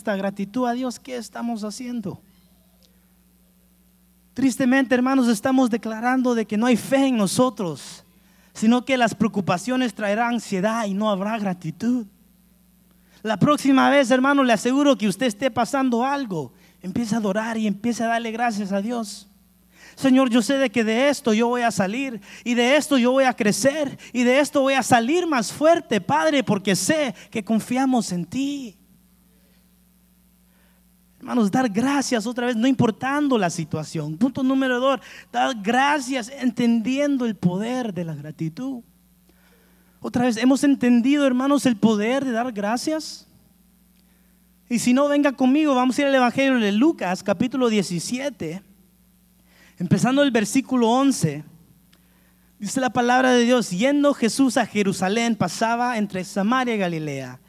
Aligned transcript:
esta 0.00 0.16
gratitud 0.16 0.66
a 0.66 0.72
Dios, 0.72 0.98
¿qué 0.98 1.16
estamos 1.16 1.62
haciendo? 1.62 2.22
Tristemente, 4.32 4.94
hermanos, 4.94 5.28
estamos 5.28 5.68
declarando 5.68 6.34
de 6.34 6.46
que 6.46 6.56
no 6.56 6.64
hay 6.64 6.78
fe 6.78 7.08
en 7.08 7.18
nosotros, 7.18 8.02
sino 8.54 8.86
que 8.86 8.96
las 8.96 9.14
preocupaciones 9.14 9.92
traerán 9.92 10.34
ansiedad 10.34 10.86
y 10.86 10.94
no 10.94 11.10
habrá 11.10 11.38
gratitud. 11.38 12.06
La 13.22 13.36
próxima 13.36 13.90
vez, 13.90 14.10
hermano, 14.10 14.42
le 14.42 14.54
aseguro 14.54 14.96
que 14.96 15.06
usted 15.06 15.26
esté 15.26 15.50
pasando 15.50 16.02
algo, 16.02 16.54
empiece 16.80 17.14
a 17.14 17.18
adorar 17.18 17.58
y 17.58 17.66
empiece 17.66 18.02
a 18.02 18.06
darle 18.06 18.32
gracias 18.32 18.72
a 18.72 18.80
Dios. 18.80 19.28
Señor, 19.96 20.30
yo 20.30 20.40
sé 20.40 20.56
de 20.56 20.70
que 20.70 20.82
de 20.82 21.10
esto 21.10 21.34
yo 21.34 21.48
voy 21.48 21.60
a 21.60 21.70
salir 21.70 22.22
y 22.42 22.54
de 22.54 22.76
esto 22.76 22.96
yo 22.96 23.12
voy 23.12 23.24
a 23.24 23.34
crecer 23.34 23.98
y 24.14 24.22
de 24.22 24.40
esto 24.40 24.62
voy 24.62 24.72
a 24.72 24.82
salir 24.82 25.26
más 25.26 25.52
fuerte, 25.52 26.00
Padre, 26.00 26.42
porque 26.42 26.74
sé 26.74 27.14
que 27.30 27.44
confiamos 27.44 28.12
en 28.12 28.24
ti. 28.24 28.79
Hermanos, 31.20 31.50
dar 31.50 31.68
gracias 31.68 32.26
otra 32.26 32.46
vez, 32.46 32.56
no 32.56 32.66
importando 32.66 33.36
la 33.36 33.50
situación. 33.50 34.16
Punto 34.16 34.42
número 34.42 34.80
dos, 34.80 35.00
dar 35.30 35.54
gracias 35.54 36.30
entendiendo 36.30 37.26
el 37.26 37.36
poder 37.36 37.92
de 37.92 38.06
la 38.06 38.14
gratitud. 38.14 38.80
Otra 40.00 40.24
vez, 40.24 40.38
hemos 40.38 40.64
entendido, 40.64 41.26
hermanos, 41.26 41.66
el 41.66 41.76
poder 41.76 42.24
de 42.24 42.32
dar 42.32 42.50
gracias. 42.52 43.28
Y 44.70 44.78
si 44.78 44.94
no, 44.94 45.08
venga 45.08 45.32
conmigo, 45.32 45.74
vamos 45.74 45.98
a 45.98 46.00
ir 46.00 46.08
al 46.08 46.14
Evangelio 46.14 46.58
de 46.58 46.72
Lucas, 46.72 47.22
capítulo 47.22 47.68
17, 47.68 48.62
empezando 49.78 50.22
el 50.22 50.30
versículo 50.30 50.88
11. 50.88 51.44
Dice 52.58 52.80
la 52.80 52.88
palabra 52.88 53.32
de 53.32 53.44
Dios, 53.44 53.68
yendo 53.68 54.14
Jesús 54.14 54.56
a 54.56 54.64
Jerusalén, 54.64 55.36
pasaba 55.36 55.98
entre 55.98 56.24
Samaria 56.24 56.76
y 56.76 56.78
Galilea. 56.78 57.40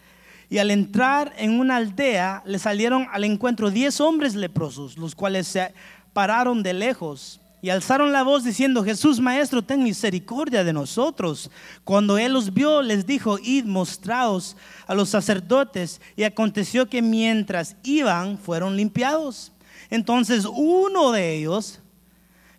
Y 0.52 0.60
al 0.60 0.70
entrar 0.70 1.34
en 1.38 1.60
una 1.60 1.78
aldea, 1.78 2.44
le 2.46 2.60
salieron 2.60 3.08
al 3.12 3.24
encuentro 3.24 3.72
diez 3.72 4.00
hombres 4.00 4.36
leprosos, 4.36 4.98
los 4.98 5.16
cuales 5.16 5.48
se 5.48 5.74
pararon 6.14 6.62
de 6.62 6.74
lejos 6.74 7.42
y 7.62 7.70
alzaron 7.70 8.12
la 8.12 8.24
voz 8.24 8.44
diciendo, 8.44 8.84
Jesús 8.84 9.20
Maestro, 9.20 9.62
ten 9.62 9.84
misericordia 9.84 10.64
de 10.64 10.74
nosotros. 10.74 11.52
Cuando 11.84 12.18
él 12.18 12.34
los 12.34 12.54
vio, 12.54 12.82
les 12.82 13.06
dijo, 13.06 13.38
id, 13.38 13.66
mostraos 13.66 14.58
a 14.88 14.96
los 14.96 15.10
sacerdotes. 15.10 16.02
Y 16.16 16.24
aconteció 16.24 16.90
que 16.90 17.04
mientras 17.04 17.76
iban, 17.84 18.40
fueron 18.40 18.76
limpiados. 18.76 19.52
Entonces 19.92 20.46
uno 20.46 21.12
de 21.12 21.36
ellos, 21.38 21.80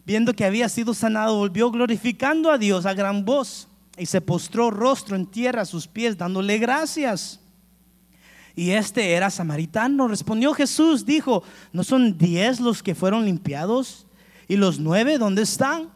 viendo 0.06 0.34
que 0.34 0.44
había 0.44 0.68
sido 0.68 0.94
sanado, 0.94 1.36
volvió 1.36 1.70
glorificando 1.70 2.50
a 2.50 2.58
Dios 2.58 2.86
a 2.86 2.94
gran 2.94 3.24
voz 3.24 3.68
y 3.98 4.06
se 4.06 4.20
postró 4.20 4.70
rostro 4.70 5.16
en 5.16 5.26
tierra 5.26 5.62
a 5.62 5.66
sus 5.66 5.88
pies, 5.88 6.16
dándole 6.16 6.58
gracias. 6.58 7.41
Y 8.54 8.70
este 8.70 9.12
era 9.12 9.30
samaritano. 9.30 10.08
Respondió 10.08 10.52
Jesús, 10.54 11.06
dijo, 11.06 11.42
¿no 11.72 11.84
son 11.84 12.18
diez 12.18 12.60
los 12.60 12.82
que 12.82 12.94
fueron 12.94 13.24
limpiados? 13.24 14.06
¿Y 14.48 14.56
los 14.56 14.78
nueve 14.78 15.18
dónde 15.18 15.42
están? 15.42 15.88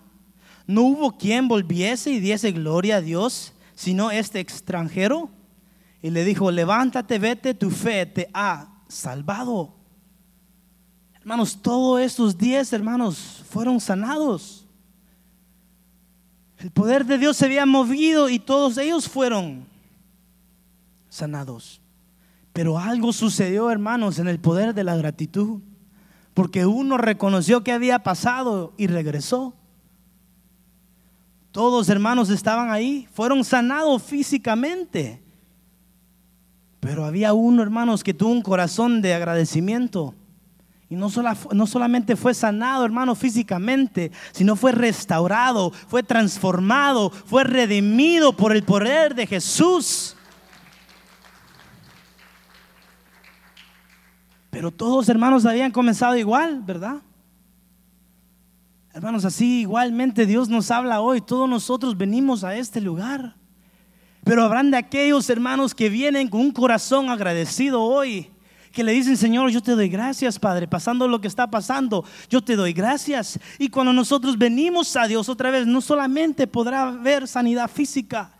No 0.66 0.82
hubo 0.82 1.16
quien 1.16 1.48
volviese 1.48 2.10
y 2.10 2.20
diese 2.20 2.52
gloria 2.52 2.96
a 2.96 3.00
Dios, 3.00 3.52
sino 3.74 4.10
este 4.10 4.40
extranjero. 4.40 5.30
Y 6.02 6.10
le 6.10 6.24
dijo, 6.24 6.50
levántate, 6.50 7.18
vete, 7.18 7.54
tu 7.54 7.70
fe 7.70 8.06
te 8.06 8.28
ha 8.32 8.68
salvado. 8.88 9.74
Hermanos, 11.20 11.60
todos 11.60 12.00
estos 12.00 12.38
diez 12.38 12.72
hermanos 12.72 13.42
fueron 13.48 13.80
sanados. 13.80 14.64
El 16.58 16.70
poder 16.70 17.04
de 17.04 17.18
Dios 17.18 17.36
se 17.36 17.46
había 17.46 17.66
movido 17.66 18.30
y 18.30 18.38
todos 18.38 18.78
ellos 18.78 19.08
fueron 19.08 19.66
sanados. 21.08 21.80
Pero 22.56 22.78
algo 22.78 23.12
sucedió, 23.12 23.70
hermanos, 23.70 24.18
en 24.18 24.28
el 24.28 24.40
poder 24.40 24.72
de 24.72 24.82
la 24.82 24.96
gratitud. 24.96 25.60
Porque 26.32 26.64
uno 26.64 26.96
reconoció 26.96 27.62
que 27.62 27.70
había 27.70 27.98
pasado 27.98 28.72
y 28.78 28.86
regresó. 28.86 29.52
Todos 31.52 31.90
hermanos 31.90 32.30
estaban 32.30 32.70
ahí, 32.70 33.06
fueron 33.12 33.44
sanados 33.44 34.02
físicamente. 34.02 35.22
Pero 36.80 37.04
había 37.04 37.34
uno, 37.34 37.62
hermanos, 37.62 38.02
que 38.02 38.14
tuvo 38.14 38.30
un 38.30 38.40
corazón 38.40 39.02
de 39.02 39.12
agradecimiento. 39.12 40.14
Y 40.88 40.94
no, 40.94 41.08
no 41.52 41.66
solamente 41.66 42.16
fue 42.16 42.32
sanado, 42.32 42.86
hermano, 42.86 43.14
físicamente, 43.14 44.12
sino 44.32 44.56
fue 44.56 44.72
restaurado, 44.72 45.72
fue 45.88 46.02
transformado, 46.02 47.10
fue 47.10 47.44
redimido 47.44 48.34
por 48.34 48.56
el 48.56 48.62
poder 48.62 49.14
de 49.14 49.26
Jesús. 49.26 50.15
Pero 54.56 54.70
todos 54.70 55.06
hermanos 55.10 55.44
habían 55.44 55.70
comenzado 55.70 56.16
igual, 56.16 56.62
¿verdad? 56.62 57.02
Hermanos, 58.94 59.26
así 59.26 59.60
igualmente 59.60 60.24
Dios 60.24 60.48
nos 60.48 60.70
habla 60.70 61.02
hoy. 61.02 61.20
Todos 61.20 61.46
nosotros 61.46 61.94
venimos 61.94 62.42
a 62.42 62.56
este 62.56 62.80
lugar. 62.80 63.36
Pero 64.24 64.42
habrán 64.42 64.70
de 64.70 64.78
aquellos 64.78 65.28
hermanos 65.28 65.74
que 65.74 65.90
vienen 65.90 66.28
con 66.28 66.40
un 66.40 66.52
corazón 66.52 67.10
agradecido 67.10 67.82
hoy. 67.82 68.30
Que 68.72 68.82
le 68.82 68.92
dicen, 68.92 69.18
Señor, 69.18 69.50
yo 69.50 69.60
te 69.60 69.72
doy 69.72 69.90
gracias, 69.90 70.38
Padre, 70.38 70.66
pasando 70.66 71.06
lo 71.06 71.20
que 71.20 71.28
está 71.28 71.50
pasando, 71.50 72.06
yo 72.30 72.40
te 72.40 72.56
doy 72.56 72.72
gracias. 72.72 73.38
Y 73.58 73.68
cuando 73.68 73.92
nosotros 73.92 74.38
venimos 74.38 74.96
a 74.96 75.06
Dios 75.06 75.28
otra 75.28 75.50
vez, 75.50 75.66
no 75.66 75.82
solamente 75.82 76.46
podrá 76.46 76.88
haber 76.88 77.28
sanidad 77.28 77.68
física, 77.68 78.32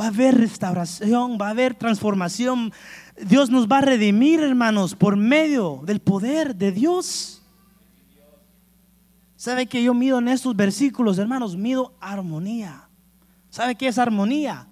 va 0.00 0.06
a 0.06 0.08
haber 0.08 0.38
restauración, 0.38 1.36
va 1.38 1.48
a 1.48 1.50
haber 1.50 1.74
transformación, 1.74 2.72
Dios 3.24 3.50
nos 3.50 3.68
va 3.68 3.78
a 3.78 3.82
redimir, 3.82 4.40
hermanos, 4.40 4.94
por 4.94 5.16
medio 5.16 5.80
del 5.84 6.00
poder 6.00 6.56
de 6.56 6.72
Dios. 6.72 7.42
¿Sabe 9.36 9.66
que 9.66 9.82
yo 9.82 9.94
mido 9.94 10.18
en 10.18 10.28
estos 10.28 10.54
versículos, 10.54 11.18
hermanos? 11.18 11.56
Mido 11.56 11.94
armonía. 12.00 12.88
¿Sabe 13.50 13.74
qué 13.74 13.88
es 13.88 13.98
armonía? 13.98 14.66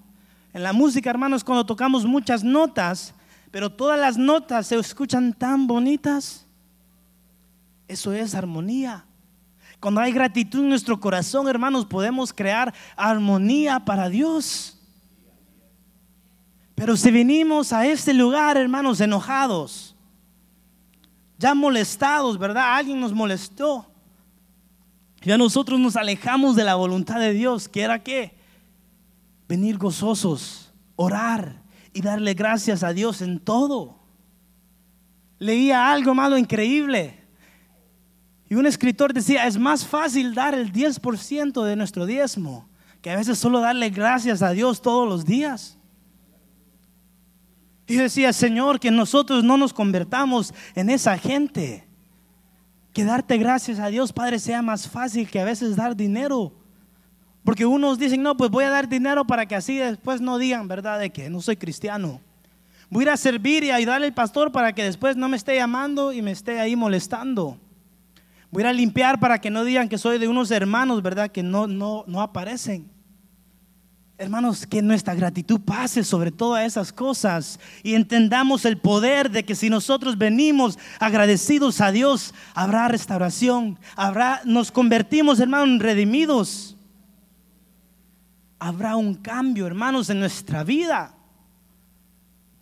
En 0.53 0.63
la 0.63 0.73
música, 0.73 1.11
hermanos, 1.11 1.45
cuando 1.45 1.67
tocamos 1.67 2.05
muchas 2.07 2.43
notas, 2.43 3.15
pero 3.51 3.71
todas 3.71 3.99
las 3.99 4.17
notas 4.17 4.67
se 4.69 4.77
escuchan 4.77 5.33
tan 5.33 5.67
bonitas. 5.67 6.47
Eso 7.89 8.13
es 8.13 8.35
armonía. 8.35 9.05
Cuando 9.81 10.01
hay 10.01 10.13
gratitud 10.13 10.61
en 10.61 10.69
nuestro 10.71 11.01
corazón, 11.01 11.49
hermanos, 11.49 11.87
podemos 11.87 12.33
crear 12.33 12.75
armonía 12.97 13.85
para 13.85 14.09
Dios. 14.09 14.80
Pero 16.81 16.97
si 16.97 17.11
venimos 17.11 17.75
a 17.75 17.85
este 17.85 18.15
lugar, 18.15 18.57
hermanos, 18.57 19.03
enojados, 19.03 19.95
ya 21.37 21.53
molestados, 21.55 22.39
¿verdad? 22.39 22.75
Alguien 22.75 22.99
nos 22.99 23.13
molestó. 23.13 23.85
Ya 25.21 25.37
nosotros 25.37 25.79
nos 25.79 25.95
alejamos 25.95 26.57
de 26.57 26.65
la 26.65 26.77
voluntad 26.77 27.21
de 27.21 27.35
Dios, 27.35 27.69
que 27.69 27.83
era 27.83 28.03
qué? 28.03 28.35
Venir 29.47 29.77
gozosos, 29.77 30.73
orar 30.97 31.61
y 31.93 32.01
darle 32.01 32.33
gracias 32.33 32.83
a 32.83 32.95
Dios 32.95 33.21
en 33.21 33.41
todo. 33.41 33.99
Leía 35.39 35.93
algo 35.93 36.15
malo 36.15 36.39
increíble. 36.39 37.21
Y 38.49 38.55
un 38.55 38.65
escritor 38.65 39.13
decía, 39.13 39.47
es 39.47 39.59
más 39.59 39.87
fácil 39.87 40.35
dar 40.35 40.55
el 40.55 40.73
10% 40.73 41.63
de 41.63 41.77
nuestro 41.77 42.07
diezmo 42.07 42.71
que 43.03 43.11
a 43.11 43.17
veces 43.17 43.39
solo 43.39 43.61
darle 43.61 43.91
gracias 43.91 44.41
a 44.41 44.53
Dios 44.53 44.81
todos 44.81 45.07
los 45.07 45.27
días. 45.27 45.77
Y 47.91 47.97
decía, 47.97 48.33
Señor, 48.33 48.79
que 48.79 48.93
nosotros 48.93 49.43
no 49.43 49.57
nos 49.57 49.73
convertamos 49.73 50.55
en 50.77 50.91
esa 50.91 51.19
gente. 51.19 51.89
Que 52.93 53.05
darte 53.05 53.37
gracias 53.37 53.81
a 53.81 53.89
Dios, 53.89 54.13
Padre, 54.13 54.39
sea 54.39 54.63
más 54.63 54.89
fácil 54.89 55.29
que 55.29 55.41
a 55.41 55.45
veces 55.45 55.75
dar 55.75 55.97
dinero. 55.97 56.53
Porque 57.43 57.67
unos 57.67 57.99
dicen, 57.99 58.23
no, 58.23 58.37
pues 58.37 58.49
voy 58.49 58.63
a 58.63 58.71
dar 58.71 58.89
dinero 58.89 59.27
para 59.27 59.47
que 59.47 59.57
así 59.57 59.77
después 59.77 60.21
no 60.21 60.39
digan, 60.39 60.69
¿verdad? 60.69 61.01
De 61.01 61.11
que 61.11 61.29
no 61.31 61.41
soy 61.41 61.57
cristiano. 61.57 62.21
Voy 62.91 63.03
a 63.03 63.07
ir 63.07 63.11
a 63.11 63.17
servir 63.17 63.65
y 63.65 63.73
ayudarle 63.73 64.07
al 64.07 64.15
pastor 64.15 64.53
para 64.53 64.73
que 64.73 64.85
después 64.85 65.17
no 65.17 65.29
me 65.29 65.37
esté 65.37 65.57
llamando 65.57 66.13
y 66.13 66.23
me 66.23 66.31
esté 66.31 66.61
ahí 66.61 66.77
molestando. 66.77 67.59
Voy 68.53 68.63
a 68.63 68.67
ir 68.67 68.69
a 68.69 68.73
limpiar 68.73 69.19
para 69.19 69.41
que 69.41 69.51
no 69.51 69.65
digan 69.65 69.89
que 69.89 69.99
soy 69.99 70.19
de 70.19 70.29
unos 70.29 70.53
hermanos, 70.53 71.03
¿verdad? 71.03 71.33
Que 71.33 71.43
no, 71.43 71.67
no, 71.67 72.05
no 72.07 72.23
aparecen. 72.23 72.89
Hermanos, 74.21 74.67
que 74.67 74.83
nuestra 74.83 75.15
gratitud 75.15 75.59
pase 75.63 76.05
sobre 76.05 76.31
todas 76.31 76.67
esas 76.67 76.93
cosas 76.93 77.59
y 77.83 77.95
entendamos 77.95 78.67
el 78.67 78.77
poder 78.77 79.31
de 79.31 79.47
que 79.47 79.55
si 79.55 79.71
nosotros 79.71 80.19
venimos 80.19 80.79
agradecidos 80.99 81.81
a 81.81 81.91
Dios, 81.91 82.35
habrá 82.53 82.87
restauración, 82.89 83.79
habrá, 83.97 84.43
nos 84.45 84.71
convertimos, 84.71 85.41
hermanos, 85.41 85.69
en 85.69 85.81
redimidos. 85.81 86.77
Habrá 88.59 88.95
un 88.95 89.15
cambio, 89.15 89.67
hermanos, 89.67 90.11
en 90.11 90.21
nuestra 90.21 90.65
vida. 90.65 91.15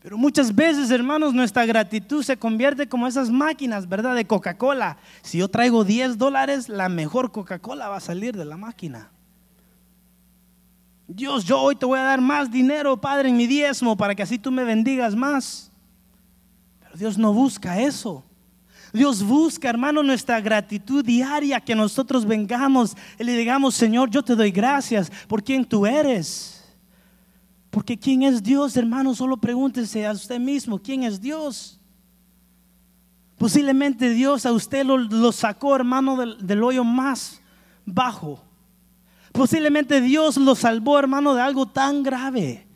Pero 0.00 0.16
muchas 0.16 0.54
veces, 0.54 0.92
hermanos, 0.92 1.34
nuestra 1.34 1.66
gratitud 1.66 2.22
se 2.22 2.36
convierte 2.36 2.88
como 2.88 3.08
esas 3.08 3.30
máquinas, 3.30 3.88
¿verdad? 3.88 4.14
De 4.14 4.28
Coca-Cola. 4.28 4.98
Si 5.22 5.38
yo 5.38 5.48
traigo 5.48 5.82
10 5.82 6.18
dólares, 6.18 6.68
la 6.68 6.88
mejor 6.88 7.32
Coca-Cola 7.32 7.88
va 7.88 7.96
a 7.96 8.00
salir 8.00 8.36
de 8.36 8.44
la 8.44 8.56
máquina. 8.56 9.10
Dios, 11.10 11.44
yo 11.44 11.58
hoy 11.58 11.74
te 11.74 11.86
voy 11.86 11.98
a 11.98 12.02
dar 12.02 12.20
más 12.20 12.50
dinero, 12.50 13.00
Padre, 13.00 13.30
en 13.30 13.36
mi 13.36 13.46
diezmo, 13.46 13.96
para 13.96 14.14
que 14.14 14.22
así 14.22 14.38
tú 14.38 14.50
me 14.50 14.62
bendigas 14.62 15.16
más. 15.16 15.72
Pero 16.80 16.96
Dios 16.96 17.16
no 17.16 17.32
busca 17.32 17.80
eso. 17.80 18.22
Dios 18.92 19.22
busca, 19.22 19.70
hermano, 19.70 20.02
nuestra 20.02 20.38
gratitud 20.38 21.02
diaria, 21.02 21.60
que 21.60 21.74
nosotros 21.74 22.26
vengamos 22.26 22.94
y 23.18 23.24
le 23.24 23.36
digamos, 23.36 23.74
Señor, 23.74 24.10
yo 24.10 24.22
te 24.22 24.36
doy 24.36 24.50
gracias 24.50 25.10
por 25.26 25.42
quien 25.42 25.64
tú 25.64 25.86
eres. 25.86 26.62
Porque 27.70 27.98
quién 27.98 28.22
es 28.22 28.42
Dios, 28.42 28.76
hermano, 28.76 29.14
solo 29.14 29.38
pregúntese 29.38 30.06
a 30.06 30.12
usted 30.12 30.38
mismo, 30.38 30.78
¿quién 30.78 31.04
es 31.04 31.20
Dios? 31.20 31.80
Posiblemente 33.38 34.10
Dios 34.10 34.44
a 34.44 34.52
usted 34.52 34.84
lo, 34.84 35.32
sacó, 35.32 35.74
hermano, 35.74 36.16
del, 36.16 36.46
del 36.46 36.62
hoyo 36.62 36.84
más 36.84 37.40
bajo. 37.86 38.47
Posiblemente 39.32 40.00
Dios 40.00 40.36
lo 40.36 40.54
salvó, 40.54 40.98
hermano, 40.98 41.34
de 41.34 41.42
algo 41.42 41.66
tan 41.66 42.02
grave. 42.02 42.66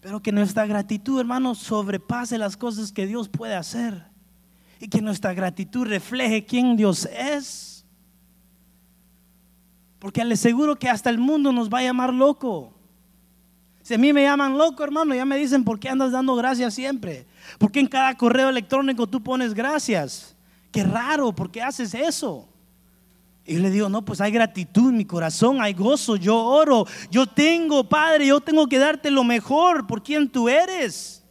Pero 0.00 0.20
que 0.20 0.32
nuestra 0.32 0.66
gratitud, 0.66 1.20
hermano, 1.20 1.54
sobrepase 1.54 2.38
las 2.38 2.56
cosas 2.56 2.92
que 2.92 3.06
Dios 3.06 3.28
puede 3.28 3.54
hacer. 3.54 4.06
Y 4.80 4.88
que 4.88 5.02
nuestra 5.02 5.34
gratitud 5.34 5.86
refleje 5.86 6.44
quién 6.44 6.76
Dios 6.76 7.06
es. 7.06 7.84
Porque 9.98 10.24
le 10.24 10.34
aseguro 10.34 10.78
que 10.78 10.88
hasta 10.88 11.10
el 11.10 11.18
mundo 11.18 11.52
nos 11.52 11.68
va 11.68 11.78
a 11.78 11.82
llamar 11.82 12.14
loco. 12.14 12.74
Si 13.82 13.94
a 13.94 13.98
mí 13.98 14.12
me 14.12 14.22
llaman 14.22 14.56
loco, 14.56 14.84
hermano, 14.84 15.14
ya 15.14 15.24
me 15.24 15.36
dicen 15.36 15.64
por 15.64 15.80
qué 15.80 15.88
andas 15.88 16.12
dando 16.12 16.36
gracias 16.36 16.74
siempre. 16.74 17.26
¿Por 17.58 17.72
qué 17.72 17.80
en 17.80 17.86
cada 17.86 18.14
correo 18.16 18.50
electrónico 18.50 19.06
tú 19.06 19.22
pones 19.22 19.54
gracias? 19.54 20.36
Qué 20.70 20.84
raro, 20.84 21.32
¿por 21.32 21.50
qué 21.50 21.62
haces 21.62 21.94
eso? 21.94 22.48
Y 23.48 23.56
le 23.56 23.70
digo, 23.70 23.88
no, 23.88 24.04
pues 24.04 24.20
hay 24.20 24.30
gratitud 24.30 24.90
en 24.90 24.98
mi 24.98 25.06
corazón, 25.06 25.62
hay 25.62 25.72
gozo, 25.72 26.16
yo 26.16 26.36
oro, 26.36 26.86
yo 27.10 27.26
tengo, 27.26 27.88
Padre, 27.88 28.26
yo 28.26 28.40
tengo 28.40 28.66
que 28.66 28.78
darte 28.78 29.10
lo 29.10 29.24
mejor 29.24 29.86
por 29.86 30.02
quien 30.02 30.28
tú 30.28 30.50
eres. 30.50 31.24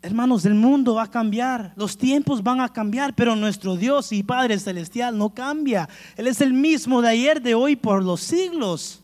Hermanos, 0.00 0.46
el 0.46 0.54
mundo 0.54 0.94
va 0.94 1.02
a 1.02 1.10
cambiar, 1.10 1.74
los 1.76 1.98
tiempos 1.98 2.42
van 2.42 2.62
a 2.62 2.72
cambiar, 2.72 3.14
pero 3.14 3.36
nuestro 3.36 3.76
Dios 3.76 4.12
y 4.12 4.22
Padre 4.22 4.58
Celestial 4.58 5.18
no 5.18 5.34
cambia. 5.34 5.90
Él 6.16 6.26
es 6.26 6.40
el 6.40 6.54
mismo 6.54 7.02
de 7.02 7.08
ayer, 7.08 7.42
de 7.42 7.54
hoy, 7.54 7.76
por 7.76 8.02
los 8.02 8.22
siglos. 8.22 9.02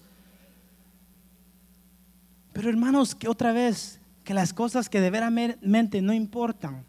Pero 2.55 2.71
hermanos, 2.71 3.15
que 3.15 3.29
otra 3.29 3.53
vez, 3.53 4.01
que 4.25 4.33
las 4.33 4.55
cosas 4.55 4.89
que 4.89 5.03
de 5.03 5.11
veramente 5.11 6.01
no 6.01 6.15
importan, 6.15 6.87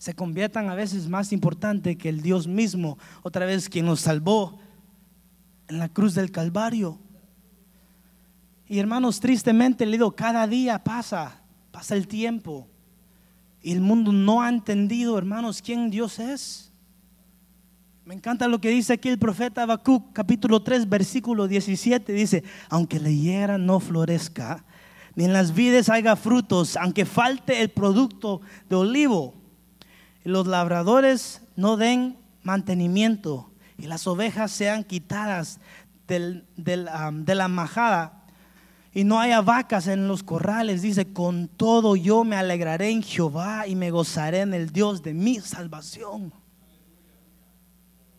se 0.00 0.14
conviertan 0.14 0.70
a 0.70 0.74
veces 0.74 1.10
más 1.10 1.30
importante 1.30 1.98
que 1.98 2.08
el 2.08 2.22
Dios 2.22 2.46
mismo, 2.46 2.96
otra 3.22 3.44
vez 3.44 3.68
quien 3.68 3.84
nos 3.84 4.00
salvó 4.00 4.58
en 5.68 5.78
la 5.78 5.90
cruz 5.90 6.14
del 6.14 6.30
Calvario. 6.30 6.98
Y 8.66 8.78
hermanos, 8.78 9.20
tristemente 9.20 9.84
le 9.84 9.98
digo, 9.98 10.16
cada 10.16 10.46
día 10.46 10.82
pasa, 10.82 11.42
pasa 11.70 11.96
el 11.96 12.08
tiempo. 12.08 12.66
Y 13.60 13.72
el 13.72 13.82
mundo 13.82 14.10
no 14.10 14.40
ha 14.40 14.48
entendido, 14.48 15.18
hermanos, 15.18 15.60
quién 15.60 15.90
Dios 15.90 16.18
es. 16.18 16.72
Me 18.06 18.14
encanta 18.14 18.48
lo 18.48 18.58
que 18.58 18.70
dice 18.70 18.94
aquí 18.94 19.10
el 19.10 19.18
profeta 19.18 19.64
Habacuc, 19.64 20.14
capítulo 20.14 20.62
3, 20.62 20.88
versículo 20.88 21.46
17. 21.46 22.10
Dice, 22.14 22.42
aunque 22.70 22.98
la 22.98 23.10
higuera 23.10 23.58
no 23.58 23.80
florezca, 23.80 24.64
ni 25.14 25.26
en 25.26 25.34
las 25.34 25.52
vides 25.52 25.90
haya 25.90 26.16
frutos, 26.16 26.78
aunque 26.78 27.04
falte 27.04 27.60
el 27.60 27.68
producto 27.68 28.40
de 28.70 28.76
olivo, 28.76 29.39
los 30.24 30.46
labradores 30.46 31.42
no 31.56 31.76
den 31.76 32.16
mantenimiento 32.42 33.50
y 33.78 33.86
las 33.86 34.06
ovejas 34.06 34.50
sean 34.50 34.84
quitadas 34.84 35.60
de 36.06 37.34
la 37.34 37.48
majada 37.48 38.20
y 38.92 39.04
no 39.04 39.20
haya 39.20 39.40
vacas 39.40 39.86
en 39.86 40.08
los 40.08 40.22
corrales, 40.22 40.82
dice, 40.82 41.12
con 41.12 41.48
todo 41.48 41.94
yo 41.94 42.24
me 42.24 42.36
alegraré 42.36 42.90
en 42.90 43.02
Jehová 43.02 43.66
y 43.66 43.76
me 43.76 43.90
gozaré 43.90 44.40
en 44.40 44.52
el 44.52 44.70
Dios 44.70 45.02
de 45.02 45.14
mi 45.14 45.38
salvación. 45.40 46.32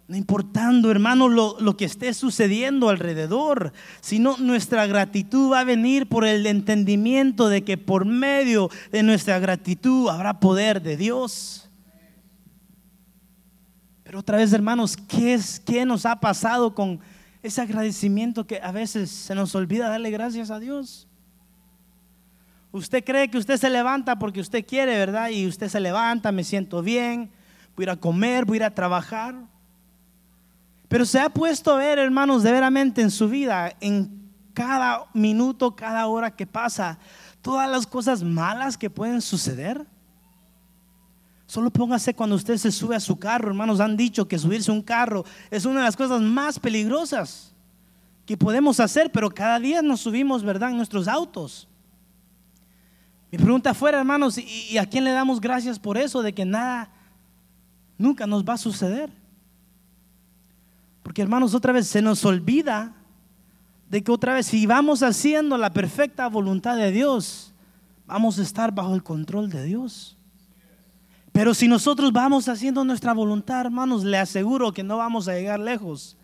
No 0.08 0.18
importando, 0.18 0.92
hermano, 0.92 1.30
lo, 1.30 1.58
lo, 1.60 1.78
que 1.78 1.86
esté 1.86 2.14
sucediendo 2.14 2.90
alrededor, 2.90 3.72
sino 4.02 4.38
nuestra 4.38 4.86
gratitud 4.86 5.52
va 5.52 5.62
a 5.62 5.66
venir 5.66 6.08
por 6.08 6.26
el 6.26 6.46
entendimiento 6.46 7.48
de 7.48 7.64
que 7.64 7.78
por 7.78 8.06
medio 8.06 8.70
de 8.92 9.04
nuestra 9.04 9.40
gratitud 9.40 10.10
habrá 10.10 10.40
poder 10.40 10.82
de 10.82 10.98
Dios. 10.98 11.70
Pero 14.12 14.20
otra 14.20 14.36
vez, 14.36 14.52
hermanos, 14.52 14.98
¿qué, 15.08 15.36
es, 15.36 15.62
¿qué 15.62 15.86
nos 15.86 16.06
ha 16.06 16.20
pasado 16.20 16.76
con 16.76 17.00
ese 17.42 17.62
agradecimiento 17.62 18.46
que 18.46 18.60
a 18.62 18.74
veces 18.74 19.10
se 19.10 19.34
nos 19.34 19.56
olvida 19.56 19.88
darle 19.88 20.12
gracias 20.12 20.52
a 20.52 20.60
Dios? 20.60 21.08
Usted 22.74 23.06
cree 23.06 23.30
que 23.30 23.38
usted 23.38 23.56
se 23.56 23.70
levanta 23.70 24.20
porque 24.20 24.42
usted 24.42 24.66
quiere, 24.66 24.98
¿verdad? 24.98 25.30
Y 25.30 25.48
usted 25.48 25.70
se 25.70 25.80
levanta, 25.80 26.34
me 26.34 26.44
siento 26.44 26.82
bien, 26.82 27.32
voy 27.74 27.84
a 27.84 27.86
ir 27.86 27.90
a 27.92 27.96
comer, 27.96 28.44
voy 28.44 28.56
a 28.56 28.58
ir 28.58 28.64
a 28.66 28.76
trabajar. 28.76 29.34
Pero 30.90 31.06
se 31.06 31.18
ha 31.18 31.30
puesto 31.30 31.72
a 31.72 31.78
ver, 31.78 31.98
hermanos, 31.98 32.44
de 32.44 32.52
veramente 32.52 33.02
en 33.02 33.12
su 33.12 33.30
vida, 33.30 33.72
en 33.80 34.30
cada 34.54 35.06
minuto, 35.14 35.74
cada 35.74 36.06
hora 36.08 36.36
que 36.36 36.46
pasa, 36.46 37.00
todas 37.42 37.72
las 37.72 37.88
cosas 37.88 38.24
malas 38.24 38.78
que 38.78 38.90
pueden 38.90 39.22
suceder. 39.22 39.86
Solo 41.52 41.70
póngase 41.70 42.14
cuando 42.14 42.38
usted 42.38 42.56
se 42.56 42.72
sube 42.72 42.96
a 42.96 43.00
su 43.02 43.20
carro. 43.20 43.50
Hermanos, 43.50 43.82
han 43.82 43.98
dicho 43.98 44.26
que 44.26 44.40
subirse 44.40 44.72
a 44.72 44.74
un 44.74 44.82
carro 44.82 45.26
es 45.50 45.66
una 45.66 45.82
de 45.82 45.86
las 45.86 45.98
cosas 45.98 46.22
más 46.22 46.58
peligrosas 46.58 47.54
que 48.26 48.38
podemos 48.38 48.80
hacer, 48.80 49.12
pero 49.12 49.30
cada 49.30 49.60
día 49.60 49.82
nos 49.82 50.00
subimos, 50.00 50.46
¿verdad?, 50.46 50.70
en 50.70 50.78
nuestros 50.78 51.10
autos. 51.10 51.68
Mi 53.30 53.38
pregunta 53.38 53.74
fuera, 53.74 54.00
hermanos, 54.00 54.38
¿y, 54.38 54.78
a 54.78 54.86
quién 54.86 55.04
le 55.04 55.12
damos 55.12 55.42
gracias 55.42 55.78
por 55.78 55.98
eso? 55.98 56.22
De 56.22 56.32
que 56.32 56.46
nada, 56.46 56.90
nunca 57.98 58.26
nos 58.26 58.46
va 58.46 58.54
a 58.54 58.58
suceder. 58.58 59.10
Porque, 61.04 61.22
hermanos, 61.22 61.54
otra 61.54 61.74
vez 61.74 61.86
se 61.86 62.02
nos 62.02 62.24
olvida 62.24 62.96
de 63.90 64.02
que 64.02 64.12
otra 64.14 64.36
vez, 64.36 64.46
si 64.46 64.66
vamos 64.66 65.04
haciendo 65.04 65.58
la 65.58 65.74
perfecta 65.74 66.30
voluntad 66.30 66.78
de 66.78 66.94
Dios, 66.94 67.54
vamos 68.08 68.40
a 68.40 68.42
estar 68.42 68.74
bajo 68.74 68.96
el 68.96 69.04
control 69.04 69.50
de 69.50 69.66
Dios. 69.66 70.18
Pero 71.32 71.54
si 71.54 71.68
nosotros 71.68 72.12
vamos 72.12 72.50
haciendo 72.50 72.84
nuestra 72.84 73.14
voluntad, 73.14 73.62
hermanos, 73.62 74.04
le 74.04 74.18
aseguro 74.18 74.74
que 74.74 74.84
no 74.84 74.98
vamos 74.98 75.28
a 75.28 75.34
llegar 75.34 75.60
lejos. 75.60 76.18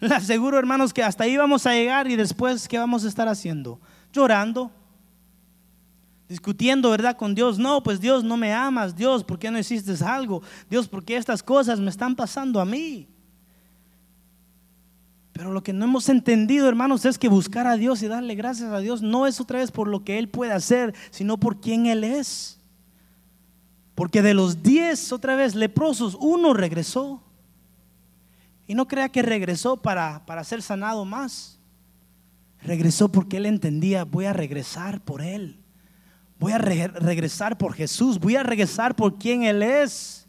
Le 0.00 0.14
aseguro, 0.14 0.58
hermanos, 0.58 0.92
que 0.92 1.02
hasta 1.02 1.24
ahí 1.24 1.36
vamos 1.36 1.66
a 1.66 1.72
llegar 1.72 2.10
y 2.10 2.16
después, 2.16 2.66
¿qué 2.66 2.78
vamos 2.78 3.04
a 3.04 3.08
estar 3.08 3.28
haciendo? 3.28 3.78
Llorando, 4.12 4.70
discutiendo, 6.28 6.90
¿verdad? 6.90 7.16
Con 7.16 7.34
Dios. 7.34 7.58
No, 7.58 7.82
pues 7.82 8.00
Dios, 8.00 8.24
no 8.24 8.36
me 8.36 8.52
amas. 8.52 8.96
Dios, 8.96 9.22
¿por 9.22 9.38
qué 9.38 9.50
no 9.50 9.58
hiciste 9.58 9.92
algo? 10.04 10.42
Dios, 10.68 10.88
¿por 10.88 11.04
qué 11.04 11.16
estas 11.16 11.42
cosas 11.42 11.78
me 11.78 11.90
están 11.90 12.16
pasando 12.16 12.60
a 12.60 12.64
mí? 12.64 13.08
Pero 15.32 15.52
lo 15.52 15.62
que 15.62 15.72
no 15.72 15.84
hemos 15.84 16.08
entendido, 16.08 16.68
hermanos, 16.68 17.04
es 17.04 17.18
que 17.18 17.28
buscar 17.28 17.66
a 17.66 17.76
Dios 17.76 18.02
y 18.02 18.08
darle 18.08 18.34
gracias 18.34 18.70
a 18.72 18.78
Dios 18.78 19.02
no 19.02 19.26
es 19.26 19.40
otra 19.40 19.58
vez 19.58 19.70
por 19.70 19.88
lo 19.88 20.04
que 20.04 20.18
Él 20.18 20.28
puede 20.28 20.52
hacer, 20.52 20.94
sino 21.10 21.38
por 21.38 21.60
quien 21.60 21.86
Él 21.86 22.04
es. 22.04 22.59
Porque 24.00 24.22
de 24.22 24.32
los 24.32 24.62
diez, 24.62 25.12
otra 25.12 25.36
vez, 25.36 25.54
leprosos, 25.54 26.16
uno 26.18 26.54
regresó. 26.54 27.22
Y 28.66 28.74
no 28.74 28.88
crea 28.88 29.10
que 29.10 29.20
regresó 29.20 29.76
para, 29.76 30.24
para 30.24 30.42
ser 30.42 30.62
sanado 30.62 31.04
más. 31.04 31.58
Regresó 32.62 33.12
porque 33.12 33.36
él 33.36 33.44
entendía, 33.44 34.04
voy 34.04 34.24
a 34.24 34.32
regresar 34.32 35.02
por 35.02 35.20
él. 35.20 35.60
Voy 36.38 36.52
a 36.52 36.56
regresar 36.56 37.58
por 37.58 37.74
Jesús. 37.74 38.18
Voy 38.18 38.36
a 38.36 38.42
regresar 38.42 38.96
por 38.96 39.18
quien 39.18 39.42
él 39.42 39.62
es. 39.62 40.26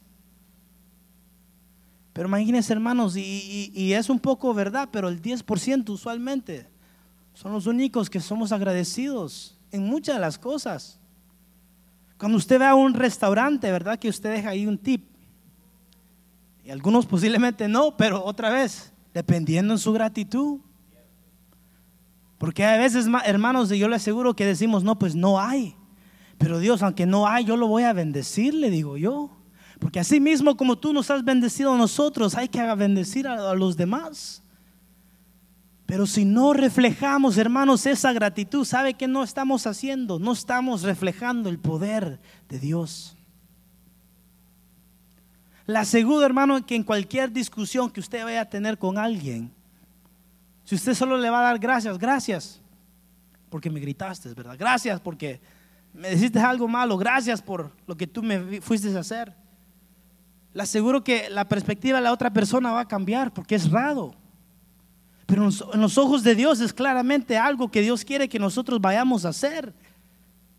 Pero 2.12 2.28
imagínense, 2.28 2.74
hermanos, 2.74 3.16
y, 3.16 3.72
y 3.74 3.94
es 3.94 4.10
un 4.10 4.20
poco 4.20 4.54
verdad, 4.54 4.90
pero 4.92 5.08
el 5.08 5.22
10% 5.22 5.90
usualmente 5.92 6.68
son 7.34 7.54
los 7.54 7.68
únicos 7.68 8.10
que 8.10 8.20
somos 8.20 8.52
agradecidos 8.52 9.58
en 9.72 9.86
muchas 9.86 10.16
de 10.16 10.20
las 10.20 10.38
cosas. 10.38 11.01
Cuando 12.22 12.38
usted 12.38 12.62
va 12.62 12.70
a 12.70 12.76
un 12.76 12.94
restaurante, 12.94 13.72
¿verdad? 13.72 13.98
Que 13.98 14.08
usted 14.08 14.32
deja 14.32 14.50
ahí 14.50 14.68
un 14.68 14.78
tip. 14.78 15.10
Y 16.64 16.70
algunos 16.70 17.08
posiblemente 17.08 17.68
no, 17.68 17.98
pero 17.98 18.24
otra 18.24 18.52
vez, 18.52 18.94
dependiendo 19.12 19.74
en 19.74 19.80
su 19.80 19.92
gratitud. 19.92 20.60
Porque 22.38 22.64
a 22.64 22.78
veces, 22.78 23.08
hermanos, 23.26 23.70
yo 23.70 23.90
le 23.90 23.96
aseguro 23.96 24.36
que 24.36 24.46
decimos, 24.46 24.84
no, 24.84 25.00
pues 25.00 25.16
no 25.16 25.40
hay. 25.40 25.76
Pero 26.38 26.60
Dios, 26.60 26.84
aunque 26.84 27.08
no 27.08 27.28
hay, 27.28 27.44
yo 27.44 27.58
lo 27.58 27.66
voy 27.66 27.86
a 27.86 27.92
bendecir, 27.92 28.54
le 28.54 28.70
digo 28.70 28.98
yo. 28.98 29.32
Porque 29.80 30.00
así 30.00 30.20
mismo 30.20 30.56
como 30.56 30.78
tú 30.78 30.94
nos 30.94 31.10
has 31.10 31.26
bendecido 31.26 31.74
a 31.74 31.78
nosotros, 31.80 32.36
hay 32.36 32.50
que 32.50 32.62
bendecir 32.76 33.28
a 33.28 33.56
los 33.56 33.78
demás. 33.78 34.44
Pero 35.92 36.08
si 36.08 36.24
no 36.24 36.54
reflejamos, 36.54 37.38
hermanos, 37.38 37.86
esa 37.86 38.14
gratitud, 38.14 38.64
¿sabe 38.64 38.94
qué 38.94 39.10
no 39.10 39.24
estamos 39.24 39.68
haciendo? 39.68 40.20
No 40.20 40.32
estamos 40.32 40.84
reflejando 40.84 41.50
el 41.50 41.60
poder 41.60 42.18
de 42.48 42.60
Dios. 42.60 43.18
Le 45.66 45.78
aseguro, 45.78 46.26
hermano, 46.26 46.66
que 46.66 46.76
en 46.76 46.84
cualquier 46.84 47.30
discusión 47.34 47.90
que 47.90 48.00
usted 48.00 48.24
vaya 48.24 48.40
a 48.40 48.50
tener 48.50 48.78
con 48.78 48.98
alguien, 48.98 49.52
si 50.64 50.76
usted 50.76 50.94
solo 50.94 51.18
le 51.18 51.30
va 51.30 51.40
a 51.42 51.44
dar 51.44 51.60
gracias, 51.60 51.98
gracias, 51.98 52.62
porque 53.50 53.70
me 53.70 53.82
gritaste, 53.82 54.34
¿verdad? 54.34 54.56
Gracias 54.58 54.98
porque 55.02 55.42
me 55.94 56.12
dijiste 56.12 56.40
algo 56.40 56.70
malo, 56.70 56.98
gracias 56.98 57.42
por 57.42 57.70
lo 57.86 57.98
que 57.98 58.08
tú 58.08 58.24
me 58.24 58.62
fuiste 58.62 58.96
a 58.96 59.02
hacer. 59.02 59.36
Le 60.54 60.64
aseguro 60.64 61.04
que 61.04 61.30
la 61.30 61.50
perspectiva 61.50 61.98
de 61.98 62.06
la 62.06 62.14
otra 62.14 62.32
persona 62.32 62.72
va 62.72 62.80
a 62.80 62.88
cambiar 62.88 63.34
porque 63.34 63.56
es 63.56 63.70
raro. 63.70 64.21
Pero 65.32 65.48
en 65.48 65.80
los 65.80 65.98
ojos 65.98 66.24
de 66.24 66.36
Dios 66.36 66.60
es 66.60 66.74
claramente 66.74 67.38
algo 67.38 67.72
que 67.72 67.82
Dios 67.82 68.04
quiere 68.04 68.28
que 68.28 68.38
nosotros 68.38 68.82
vayamos 68.82 69.24
a 69.24 69.30
hacer. 69.30 69.74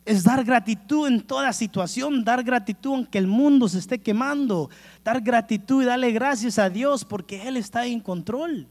Es 0.06 0.24
dar 0.24 0.42
gratitud 0.44 1.06
en 1.06 1.20
toda 1.20 1.52
situación, 1.52 2.24
dar 2.24 2.42
gratitud 2.42 2.94
aunque 2.94 3.18
el 3.18 3.26
mundo 3.26 3.68
se 3.68 3.78
esté 3.78 4.00
quemando, 4.00 4.70
dar 5.04 5.20
gratitud 5.20 5.82
y 5.82 5.84
darle 5.84 6.10
gracias 6.10 6.58
a 6.58 6.70
Dios 6.70 7.04
porque 7.04 7.46
Él 7.46 7.58
está 7.58 7.84
en 7.84 8.00
control. 8.00 8.66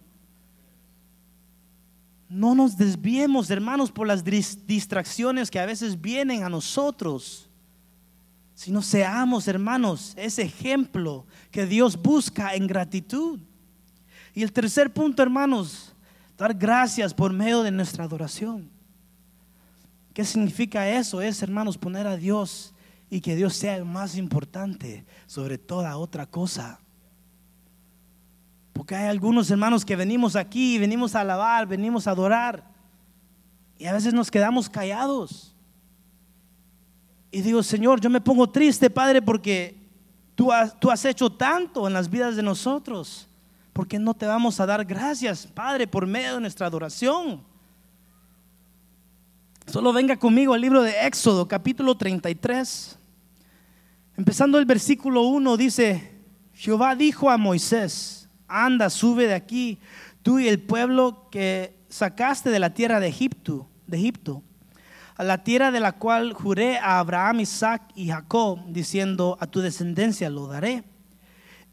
No 2.28 2.56
nos 2.56 2.78
desviemos, 2.78 3.52
hermanos, 3.52 3.92
por 3.92 4.08
las 4.08 4.24
distracciones 4.24 5.52
que 5.52 5.60
a 5.60 5.68
veces 5.68 6.02
vienen 6.02 6.42
a 6.42 6.50
nosotros, 6.50 7.48
sino 8.56 8.82
seamos, 8.82 9.48
hermanos, 9.48 10.16
ese 10.18 10.42
ejemplo 10.42 11.28
que 11.52 11.68
Dios 11.68 11.96
busca 12.02 12.56
en 12.56 12.66
gratitud. 12.66 13.40
Y 14.34 14.42
el 14.42 14.52
tercer 14.52 14.92
punto, 14.92 15.22
hermanos, 15.22 15.91
dar 16.42 16.56
gracias 16.56 17.14
por 17.14 17.32
medio 17.32 17.62
de 17.62 17.70
nuestra 17.70 18.04
adoración. 18.04 18.68
¿Qué 20.12 20.26
significa 20.26 20.90
eso? 20.90 21.22
Es, 21.22 21.44
hermanos, 21.44 21.78
poner 21.78 22.08
a 22.08 22.18
Dios 22.18 22.74
y 23.12 23.22
que 23.22 23.36
Dios 23.36 23.56
sea 23.56 23.76
el 23.76 23.86
más 23.86 24.18
importante 24.18 25.06
sobre 25.28 25.60
toda 25.60 25.96
otra 25.98 26.26
cosa. 26.26 26.80
Porque 28.74 28.96
hay 28.96 29.08
algunos 29.08 29.52
hermanos 29.52 29.86
que 29.86 29.96
venimos 29.96 30.36
aquí, 30.36 30.80
venimos 30.80 31.14
a 31.14 31.22
alabar, 31.22 31.68
venimos 31.68 32.08
a 32.08 32.12
adorar. 32.12 32.64
Y 33.78 33.86
a 33.86 33.94
veces 33.94 34.12
nos 34.12 34.32
quedamos 34.32 34.68
callados. 34.68 35.56
Y 37.30 37.42
digo, 37.42 37.62
Señor, 37.62 38.02
yo 38.02 38.10
me 38.10 38.20
pongo 38.20 38.50
triste, 38.50 38.90
Padre, 38.90 39.22
porque 39.22 39.78
tú 40.34 40.52
has, 40.52 40.78
tú 40.80 40.90
has 40.90 41.06
hecho 41.06 41.32
tanto 41.32 41.86
en 41.86 41.94
las 41.94 42.10
vidas 42.10 42.36
de 42.36 42.42
nosotros. 42.42 43.28
Porque 43.74 44.00
no 44.00 44.14
te 44.14 44.26
vamos 44.26 44.60
a 44.60 44.66
dar 44.66 44.84
gracias, 44.86 45.48
Padre, 45.48 45.88
por 45.88 46.06
medio 46.06 46.36
de 46.36 46.42
nuestra 46.42 46.68
adoración. 46.68 47.44
Solo 49.66 49.94
venga 49.94 50.18
conmigo 50.18 50.54
al 50.54 50.62
libro 50.62 50.82
de 50.82 51.06
Éxodo, 51.06 51.48
capítulo 51.48 51.96
33. 51.96 53.00
Empezando 54.18 54.60
el 54.60 54.66
versículo 54.66 55.22
1, 55.24 55.56
dice, 55.56 56.12
Jehová 56.54 56.96
dijo 56.96 57.30
a 57.30 57.38
Moisés, 57.38 58.30
anda, 58.48 58.90
sube 58.90 59.28
de 59.28 59.34
aquí, 59.34 59.80
tú 60.22 60.40
y 60.40 60.48
el 60.48 60.62
pueblo 60.62 61.30
que 61.32 61.78
sacaste 61.88 62.50
de 62.50 62.60
la 62.60 62.74
tierra 62.74 63.00
de 63.00 63.08
Egipto, 63.08 63.70
de 63.88 63.98
Egipto, 63.98 64.44
a 65.16 65.24
la 65.24 65.44
tierra 65.44 65.72
de 65.72 65.80
la 65.80 65.94
cual 65.94 66.34
juré 66.34 66.78
a 66.78 67.00
Abraham, 67.00 67.40
Isaac 67.40 67.84
y 67.96 68.10
Jacob, 68.10 68.60
diciendo, 68.68 69.38
a 69.40 69.48
tu 69.48 69.62
descendencia 69.62 70.30
lo 70.30 70.48
daré. 70.48 70.84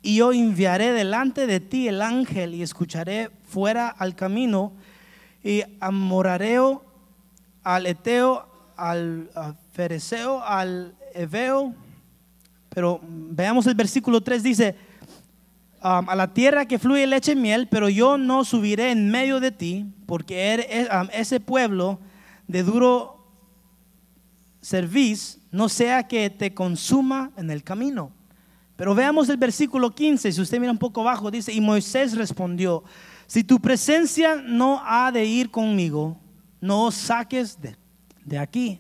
Y 0.03 0.17
yo 0.17 0.33
enviaré 0.33 0.93
delante 0.93 1.47
de 1.47 1.61
ti 1.61 1.89
el 1.89 2.03
ángel 2.03 2.55
y 2.55 2.63
escucharé 2.63 3.31
fuera 3.45 3.89
al 3.89 4.15
camino 4.15 4.73
y 5.43 5.63
amorareo 5.81 6.85
al 7.65 7.87
Eteo, 7.87 8.47
al 8.77 9.31
Fereceo, 9.73 10.43
al 10.43 10.95
Eveo. 11.15 11.75
Pero 12.71 13.01
veamos 13.03 13.67
el 13.67 13.75
versículo 13.75 14.21
3, 14.21 14.43
dice, 14.43 14.77
a 15.81 16.15
la 16.17 16.33
tierra 16.33 16.67
que 16.67 16.79
fluye 16.79 17.07
leche 17.07 17.33
y 17.33 17.37
miel, 17.37 17.69
pero 17.69 17.89
yo 17.89 18.19
no 18.19 18.45
subiré 18.45 18.91
en 18.91 19.11
medio 19.11 19.41
de 19.41 19.53
ti, 19.53 19.87
porque 20.07 20.55
er, 20.55 20.89
um, 20.93 21.09
ese 21.13 21.41
pueblo 21.41 22.01
de 22.47 22.63
duro 22.63 23.19
serviz 24.61 25.39
no 25.51 25.69
sea 25.69 26.09
que 26.09 26.31
te 26.31 26.53
consuma 26.53 27.31
en 27.37 27.51
el 27.51 27.63
camino. 27.63 28.13
Pero 28.79 28.95
veamos 28.95 29.29
el 29.29 29.37
versículo 29.37 29.93
15, 29.93 30.31
si 30.31 30.41
usted 30.41 30.61
mira 30.61 30.71
un 30.71 30.79
poco 30.79 31.01
abajo, 31.01 31.33
dice, 31.33 31.53
y 31.53 31.61
Moisés 31.61 32.17
respondió, 32.17 32.85
si 33.27 33.43
tu 33.43 33.59
presencia 33.59 34.37
no 34.37 34.81
ha 34.87 35.11
de 35.11 35.25
ir 35.25 35.51
conmigo, 35.51 36.17
no 36.61 36.93
saques 36.93 37.59
de, 37.61 38.39
aquí. 38.39 38.79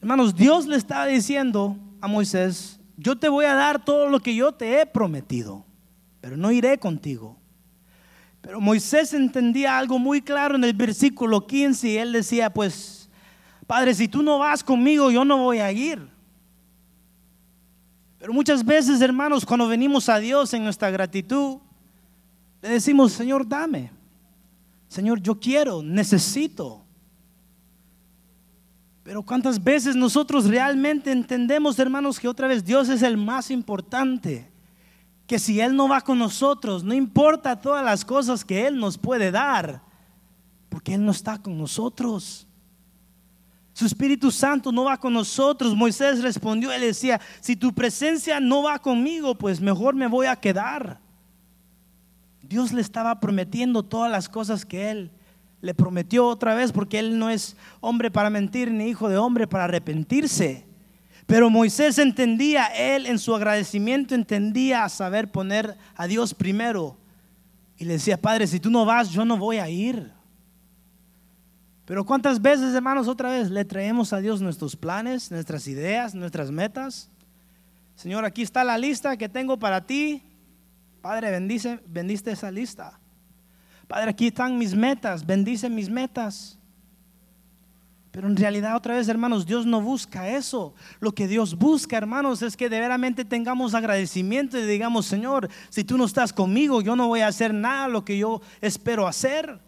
Hermanos, 0.00 0.36
Dios 0.36 0.68
le 0.68 0.76
estaba 0.76 1.06
diciendo 1.06 1.76
a 2.00 2.06
Moisés, 2.06 2.78
yo 2.96 3.18
te 3.18 3.28
voy 3.28 3.44
a 3.44 3.54
dar 3.54 3.84
todo 3.84 4.08
lo 4.08 4.20
que 4.20 4.36
yo 4.36 4.52
te 4.52 4.80
he 4.80 4.86
prometido, 4.86 5.64
pero 6.20 6.36
no 6.36 6.52
iré 6.52 6.78
contigo. 6.78 7.36
Pero 8.40 8.60
Moisés 8.60 9.14
entendía 9.14 9.76
algo 9.76 9.98
muy 9.98 10.22
claro 10.22 10.54
en 10.54 10.62
el 10.62 10.74
versículo 10.74 11.44
15 11.44 11.88
y 11.88 11.96
él 11.96 12.12
decía, 12.12 12.54
pues, 12.54 13.10
Padre, 13.66 13.96
si 13.96 14.06
tú 14.06 14.22
no 14.22 14.38
vas 14.38 14.62
conmigo, 14.62 15.10
yo 15.10 15.24
no 15.24 15.38
voy 15.38 15.58
a 15.58 15.72
ir. 15.72 16.17
Pero 18.18 18.32
muchas 18.32 18.64
veces, 18.64 19.00
hermanos, 19.00 19.46
cuando 19.46 19.68
venimos 19.68 20.08
a 20.08 20.18
Dios 20.18 20.52
en 20.52 20.64
nuestra 20.64 20.90
gratitud, 20.90 21.58
le 22.60 22.68
decimos, 22.68 23.12
Señor, 23.12 23.46
dame. 23.46 23.92
Señor, 24.88 25.20
yo 25.20 25.38
quiero, 25.38 25.82
necesito. 25.82 26.84
Pero 29.04 29.22
cuántas 29.22 29.62
veces 29.62 29.94
nosotros 29.94 30.46
realmente 30.46 31.12
entendemos, 31.12 31.78
hermanos, 31.78 32.18
que 32.18 32.28
otra 32.28 32.48
vez 32.48 32.64
Dios 32.64 32.88
es 32.88 33.02
el 33.02 33.16
más 33.16 33.50
importante. 33.50 34.50
Que 35.26 35.38
si 35.38 35.60
Él 35.60 35.76
no 35.76 35.88
va 35.88 36.00
con 36.00 36.18
nosotros, 36.18 36.82
no 36.82 36.94
importa 36.94 37.60
todas 37.60 37.84
las 37.84 38.04
cosas 38.04 38.44
que 38.44 38.66
Él 38.66 38.78
nos 38.78 38.98
puede 38.98 39.30
dar, 39.30 39.80
porque 40.68 40.94
Él 40.94 41.04
no 41.04 41.12
está 41.12 41.38
con 41.38 41.56
nosotros. 41.56 42.47
Su 43.78 43.86
Espíritu 43.86 44.32
Santo 44.32 44.72
no 44.72 44.82
va 44.82 44.96
con 44.96 45.12
nosotros. 45.12 45.76
Moisés 45.76 46.20
respondió, 46.20 46.72
él 46.72 46.80
decía, 46.80 47.20
si 47.38 47.54
tu 47.54 47.72
presencia 47.72 48.40
no 48.40 48.64
va 48.64 48.80
conmigo, 48.80 49.36
pues 49.36 49.60
mejor 49.60 49.94
me 49.94 50.08
voy 50.08 50.26
a 50.26 50.34
quedar. 50.34 50.98
Dios 52.42 52.72
le 52.72 52.80
estaba 52.80 53.20
prometiendo 53.20 53.84
todas 53.84 54.10
las 54.10 54.28
cosas 54.28 54.66
que 54.66 54.90
él 54.90 55.12
le 55.60 55.74
prometió 55.74 56.26
otra 56.26 56.56
vez, 56.56 56.72
porque 56.72 56.98
él 56.98 57.20
no 57.20 57.30
es 57.30 57.56
hombre 57.78 58.10
para 58.10 58.30
mentir 58.30 58.72
ni 58.72 58.88
hijo 58.88 59.08
de 59.08 59.16
hombre 59.16 59.46
para 59.46 59.62
arrepentirse. 59.62 60.66
Pero 61.26 61.48
Moisés 61.48 61.98
entendía, 61.98 62.66
él 62.66 63.06
en 63.06 63.20
su 63.20 63.32
agradecimiento 63.32 64.16
entendía 64.16 64.88
saber 64.88 65.30
poner 65.30 65.78
a 65.94 66.08
Dios 66.08 66.34
primero. 66.34 66.96
Y 67.76 67.84
le 67.84 67.92
decía, 67.92 68.20
Padre, 68.20 68.48
si 68.48 68.58
tú 68.58 68.70
no 68.70 68.84
vas, 68.84 69.10
yo 69.10 69.24
no 69.24 69.36
voy 69.36 69.58
a 69.58 69.68
ir. 69.68 70.17
Pero 71.88 72.04
cuántas 72.04 72.42
veces, 72.42 72.74
hermanos, 72.74 73.08
otra 73.08 73.30
vez 73.30 73.50
le 73.50 73.64
traemos 73.64 74.12
a 74.12 74.18
Dios 74.20 74.42
nuestros 74.42 74.76
planes, 74.76 75.30
nuestras 75.30 75.66
ideas, 75.66 76.14
nuestras 76.14 76.50
metas. 76.50 77.08
Señor, 77.94 78.26
aquí 78.26 78.42
está 78.42 78.62
la 78.62 78.76
lista 78.76 79.16
que 79.16 79.26
tengo 79.26 79.58
para 79.58 79.86
ti. 79.86 80.22
Padre, 81.00 81.30
bendice, 81.30 81.80
bendice 81.86 82.32
esa 82.32 82.50
lista. 82.50 83.00
Padre, 83.86 84.10
aquí 84.10 84.26
están 84.26 84.58
mis 84.58 84.74
metas, 84.74 85.24
bendice 85.24 85.70
mis 85.70 85.88
metas. 85.88 86.58
Pero 88.10 88.28
en 88.28 88.36
realidad, 88.36 88.76
otra 88.76 88.96
vez, 88.96 89.08
hermanos, 89.08 89.46
Dios 89.46 89.64
no 89.64 89.80
busca 89.80 90.28
eso. 90.28 90.74
Lo 91.00 91.12
que 91.12 91.26
Dios 91.26 91.56
busca, 91.56 91.96
hermanos, 91.96 92.42
es 92.42 92.54
que 92.54 92.68
de 92.68 92.80
veramente 92.80 93.24
tengamos 93.24 93.72
agradecimiento 93.72 94.58
y 94.58 94.66
digamos, 94.66 95.06
Señor, 95.06 95.48
si 95.70 95.84
tú 95.84 95.96
no 95.96 96.04
estás 96.04 96.34
conmigo, 96.34 96.82
yo 96.82 96.96
no 96.96 97.08
voy 97.08 97.20
a 97.20 97.28
hacer 97.28 97.54
nada 97.54 97.88
lo 97.88 98.04
que 98.04 98.18
yo 98.18 98.42
espero 98.60 99.06
hacer. 99.06 99.66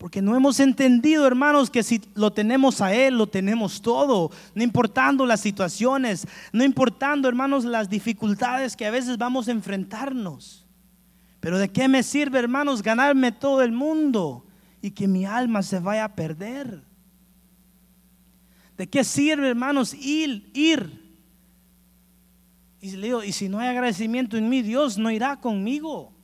Porque 0.00 0.22
no 0.22 0.34
hemos 0.34 0.60
entendido, 0.60 1.26
hermanos, 1.26 1.68
que 1.68 1.82
si 1.82 2.00
lo 2.14 2.32
tenemos 2.32 2.80
a 2.80 2.94
Él, 2.94 3.18
lo 3.18 3.26
tenemos 3.26 3.82
todo. 3.82 4.30
No 4.54 4.62
importando 4.62 5.26
las 5.26 5.42
situaciones, 5.42 6.26
no 6.54 6.64
importando, 6.64 7.28
hermanos, 7.28 7.66
las 7.66 7.90
dificultades 7.90 8.76
que 8.76 8.86
a 8.86 8.90
veces 8.90 9.18
vamos 9.18 9.46
a 9.46 9.50
enfrentarnos. 9.50 10.66
Pero 11.40 11.58
¿de 11.58 11.68
qué 11.68 11.86
me 11.86 12.02
sirve, 12.02 12.38
hermanos, 12.38 12.82
ganarme 12.82 13.30
todo 13.30 13.60
el 13.60 13.72
mundo 13.72 14.46
y 14.80 14.92
que 14.92 15.06
mi 15.06 15.26
alma 15.26 15.62
se 15.62 15.80
vaya 15.80 16.06
a 16.06 16.14
perder? 16.16 16.82
¿De 18.78 18.88
qué 18.88 19.04
sirve, 19.04 19.50
hermanos, 19.50 19.92
ir? 19.92 20.50
ir? 20.54 21.12
Y 22.80 22.92
le 22.92 23.08
digo, 23.08 23.22
y 23.22 23.32
si 23.32 23.50
no 23.50 23.58
hay 23.58 23.68
agradecimiento 23.68 24.38
en 24.38 24.48
mí, 24.48 24.62
Dios 24.62 24.96
no 24.96 25.10
irá 25.10 25.38
conmigo. 25.40 26.14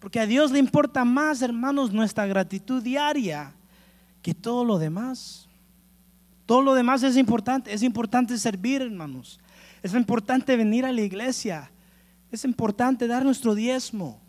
Porque 0.00 0.20
a 0.20 0.26
Dios 0.26 0.50
le 0.52 0.58
importa 0.58 1.04
más, 1.04 1.42
hermanos, 1.42 1.92
nuestra 1.92 2.26
gratitud 2.26 2.82
diaria 2.82 3.52
que 4.22 4.34
todo 4.34 4.64
lo 4.64 4.78
demás. 4.78 5.48
Todo 6.46 6.62
lo 6.62 6.74
demás 6.74 7.02
es 7.02 7.16
importante. 7.16 7.72
Es 7.72 7.82
importante 7.82 8.38
servir, 8.38 8.82
hermanos. 8.82 9.40
Es 9.82 9.94
importante 9.94 10.56
venir 10.56 10.84
a 10.84 10.92
la 10.92 11.00
iglesia. 11.00 11.70
Es 12.30 12.44
importante 12.44 13.06
dar 13.06 13.24
nuestro 13.24 13.54
diezmo. 13.54 14.20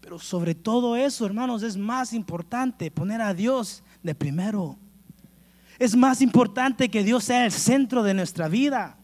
Pero 0.00 0.18
sobre 0.18 0.54
todo 0.54 0.96
eso, 0.96 1.24
hermanos, 1.24 1.62
es 1.62 1.76
más 1.76 2.12
importante 2.12 2.90
poner 2.90 3.20
a 3.22 3.32
Dios 3.32 3.82
de 4.02 4.14
primero. 4.14 4.76
Es 5.78 5.96
más 5.96 6.20
importante 6.20 6.90
que 6.90 7.02
Dios 7.02 7.24
sea 7.24 7.46
el 7.46 7.52
centro 7.52 8.02
de 8.02 8.12
nuestra 8.12 8.48
vida. 8.48 8.98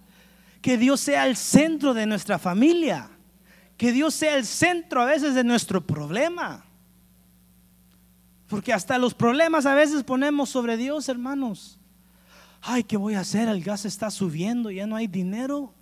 Que 0.61 0.77
Dios 0.77 1.01
sea 1.01 1.27
el 1.27 1.37
centro 1.37 1.95
de 1.95 2.07
nuestra 2.07 2.39
familia 2.39 3.09
que 3.79 3.93
Dios 3.93 4.13
sea 4.13 4.37
el 4.37 4.45
centro 4.45 5.01
a 5.01 5.07
veces 5.07 5.35
de 5.35 5.45
nuestro 5.45 5.81
problema. 5.81 6.67
Porque 8.49 8.73
hasta 8.73 8.99
los 8.99 9.15
problemas 9.15 9.67
a 9.67 9.75
veces 9.75 10.03
ponemos 10.03 10.51
sobre 10.51 10.77
Dios, 10.77 11.09
hermanos. 11.09 11.79
ay, 12.61 12.83
¿qué 12.83 12.97
voy 12.97 13.15
a 13.15 13.21
hacer? 13.21 13.49
El 13.49 13.63
gas 13.63 13.85
está 13.85 14.11
subiendo, 14.11 14.71
ya 14.71 14.87
no 14.87 14.97
hay 14.97 15.07
dinero. 15.07 15.73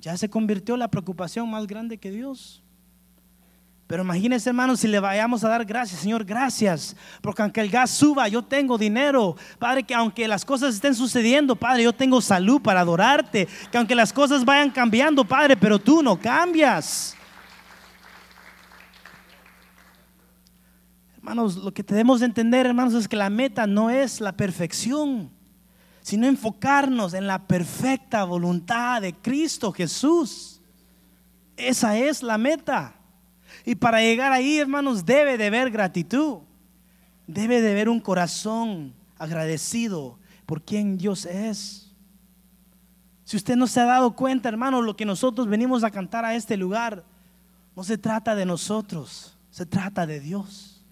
Ya 0.00 0.16
se 0.16 0.30
convirtió 0.30 0.76
la 0.76 0.88
preocupación 0.88 1.50
más 1.50 1.66
grande 1.66 1.98
que 1.98 2.10
Dios. 2.10 2.62
Pero 3.94 4.02
imagínense, 4.02 4.50
hermanos, 4.50 4.80
si 4.80 4.88
le 4.88 4.98
vayamos 4.98 5.44
a 5.44 5.48
dar 5.48 5.64
gracias, 5.64 6.00
Señor, 6.00 6.24
gracias, 6.24 6.96
porque 7.20 7.42
aunque 7.42 7.60
el 7.60 7.70
gas 7.70 7.92
suba, 7.92 8.26
yo 8.26 8.42
tengo 8.42 8.76
dinero. 8.76 9.36
Padre, 9.56 9.84
que 9.84 9.94
aunque 9.94 10.26
las 10.26 10.44
cosas 10.44 10.74
estén 10.74 10.96
sucediendo, 10.96 11.54
Padre, 11.54 11.84
yo 11.84 11.92
tengo 11.92 12.20
salud 12.20 12.60
para 12.60 12.80
adorarte. 12.80 13.46
Que 13.70 13.78
aunque 13.78 13.94
las 13.94 14.12
cosas 14.12 14.44
vayan 14.44 14.72
cambiando, 14.72 15.24
Padre, 15.24 15.56
pero 15.56 15.78
tú 15.78 16.02
no 16.02 16.18
cambias. 16.18 17.14
Hermanos, 21.18 21.54
lo 21.54 21.72
que 21.72 21.84
debemos 21.84 22.20
entender, 22.20 22.66
hermanos, 22.66 22.94
es 22.94 23.06
que 23.06 23.14
la 23.14 23.30
meta 23.30 23.64
no 23.64 23.90
es 23.90 24.20
la 24.20 24.32
perfección, 24.32 25.30
sino 26.00 26.26
enfocarnos 26.26 27.14
en 27.14 27.28
la 27.28 27.46
perfecta 27.46 28.24
voluntad 28.24 29.02
de 29.02 29.14
Cristo 29.14 29.70
Jesús. 29.70 30.60
Esa 31.56 31.96
es 31.96 32.24
la 32.24 32.38
meta. 32.38 32.96
Y 33.64 33.74
para 33.74 34.00
llegar 34.00 34.32
ahí, 34.32 34.58
hermanos, 34.58 35.04
debe 35.04 35.36
de 35.38 35.46
haber 35.46 35.70
gratitud. 35.70 36.38
Debe 37.26 37.60
de 37.60 37.70
haber 37.70 37.88
un 37.88 38.00
corazón 38.00 38.94
agradecido 39.18 40.18
por 40.46 40.62
quien 40.62 40.98
Dios 40.98 41.24
es. 41.26 41.90
Si 43.24 43.36
usted 43.36 43.56
no 43.56 43.66
se 43.66 43.80
ha 43.80 43.84
dado 43.84 44.14
cuenta, 44.14 44.48
hermano, 44.48 44.82
lo 44.82 44.96
que 44.96 45.06
nosotros 45.06 45.48
venimos 45.48 45.82
a 45.82 45.90
cantar 45.90 46.24
a 46.24 46.34
este 46.34 46.56
lugar, 46.56 47.04
no 47.74 47.82
se 47.82 47.96
trata 47.96 48.34
de 48.34 48.44
nosotros, 48.44 49.36
se 49.50 49.64
trata 49.64 50.06
de 50.06 50.20
Dios. 50.20 50.84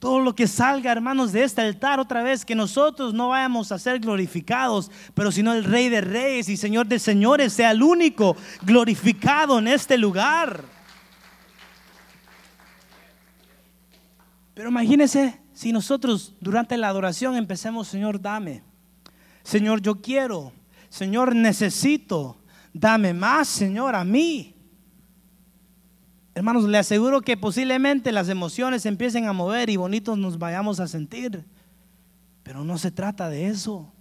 Todo 0.00 0.20
lo 0.20 0.34
que 0.34 0.46
salga, 0.46 0.92
hermanos, 0.92 1.32
de 1.32 1.44
este 1.44 1.62
altar 1.62 1.98
otra 1.98 2.22
vez, 2.22 2.44
que 2.44 2.54
nosotros 2.54 3.14
no 3.14 3.28
vayamos 3.30 3.72
a 3.72 3.78
ser 3.78 4.00
glorificados, 4.00 4.90
pero 5.14 5.32
sino 5.32 5.54
el 5.54 5.64
Rey 5.64 5.88
de 5.88 6.02
Reyes 6.02 6.48
y 6.48 6.58
Señor 6.58 6.86
de 6.86 6.98
Señores 6.98 7.54
sea 7.54 7.70
el 7.70 7.82
único 7.82 8.36
glorificado 8.62 9.58
en 9.58 9.68
este 9.68 9.96
lugar. 9.96 10.73
Pero 14.54 14.68
imagínense 14.68 15.40
si 15.52 15.72
nosotros 15.72 16.34
durante 16.40 16.76
la 16.76 16.88
adoración 16.88 17.36
empecemos, 17.36 17.88
Señor, 17.88 18.20
dame. 18.20 18.62
Señor, 19.42 19.82
yo 19.82 20.00
quiero. 20.00 20.52
Señor, 20.88 21.34
necesito. 21.34 22.38
Dame 22.72 23.12
más, 23.12 23.48
Señor, 23.48 23.94
a 23.94 24.04
mí. 24.04 24.54
Hermanos, 26.34 26.64
le 26.64 26.78
aseguro 26.78 27.20
que 27.20 27.36
posiblemente 27.36 28.10
las 28.10 28.28
emociones 28.28 28.86
empiecen 28.86 29.26
a 29.26 29.32
mover 29.32 29.70
y 29.70 29.76
bonitos 29.76 30.18
nos 30.18 30.38
vayamos 30.38 30.80
a 30.80 30.88
sentir. 30.88 31.44
Pero 32.42 32.64
no 32.64 32.78
se 32.78 32.90
trata 32.90 33.28
de 33.28 33.46
eso. 33.48 33.92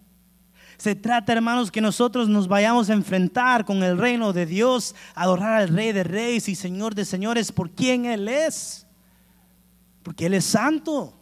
Se 0.78 0.96
trata, 0.96 1.34
hermanos, 1.34 1.72
que 1.72 1.82
nosotros 1.82 2.30
nos 2.30 2.48
vayamos 2.48 2.90
a 2.90 2.94
enfrentar 2.94 3.66
con 3.66 3.84
el 3.84 3.98
reino 3.98 4.34
de 4.34 4.46
Dios, 4.46 4.96
adorar 5.14 5.62
al 5.62 5.70
Rey 5.70 5.92
de 5.92 6.04
Reyes 6.04 6.50
y 6.50 6.56
Señor 6.56 6.96
de 6.96 7.06
Señores 7.06 7.52
por 7.52 7.72
quien 7.72 8.06
Él 8.06 8.28
es. 8.28 8.83
Porque 10.04 10.26
Él 10.28 10.34
es 10.36 10.46
santo. 10.46 11.18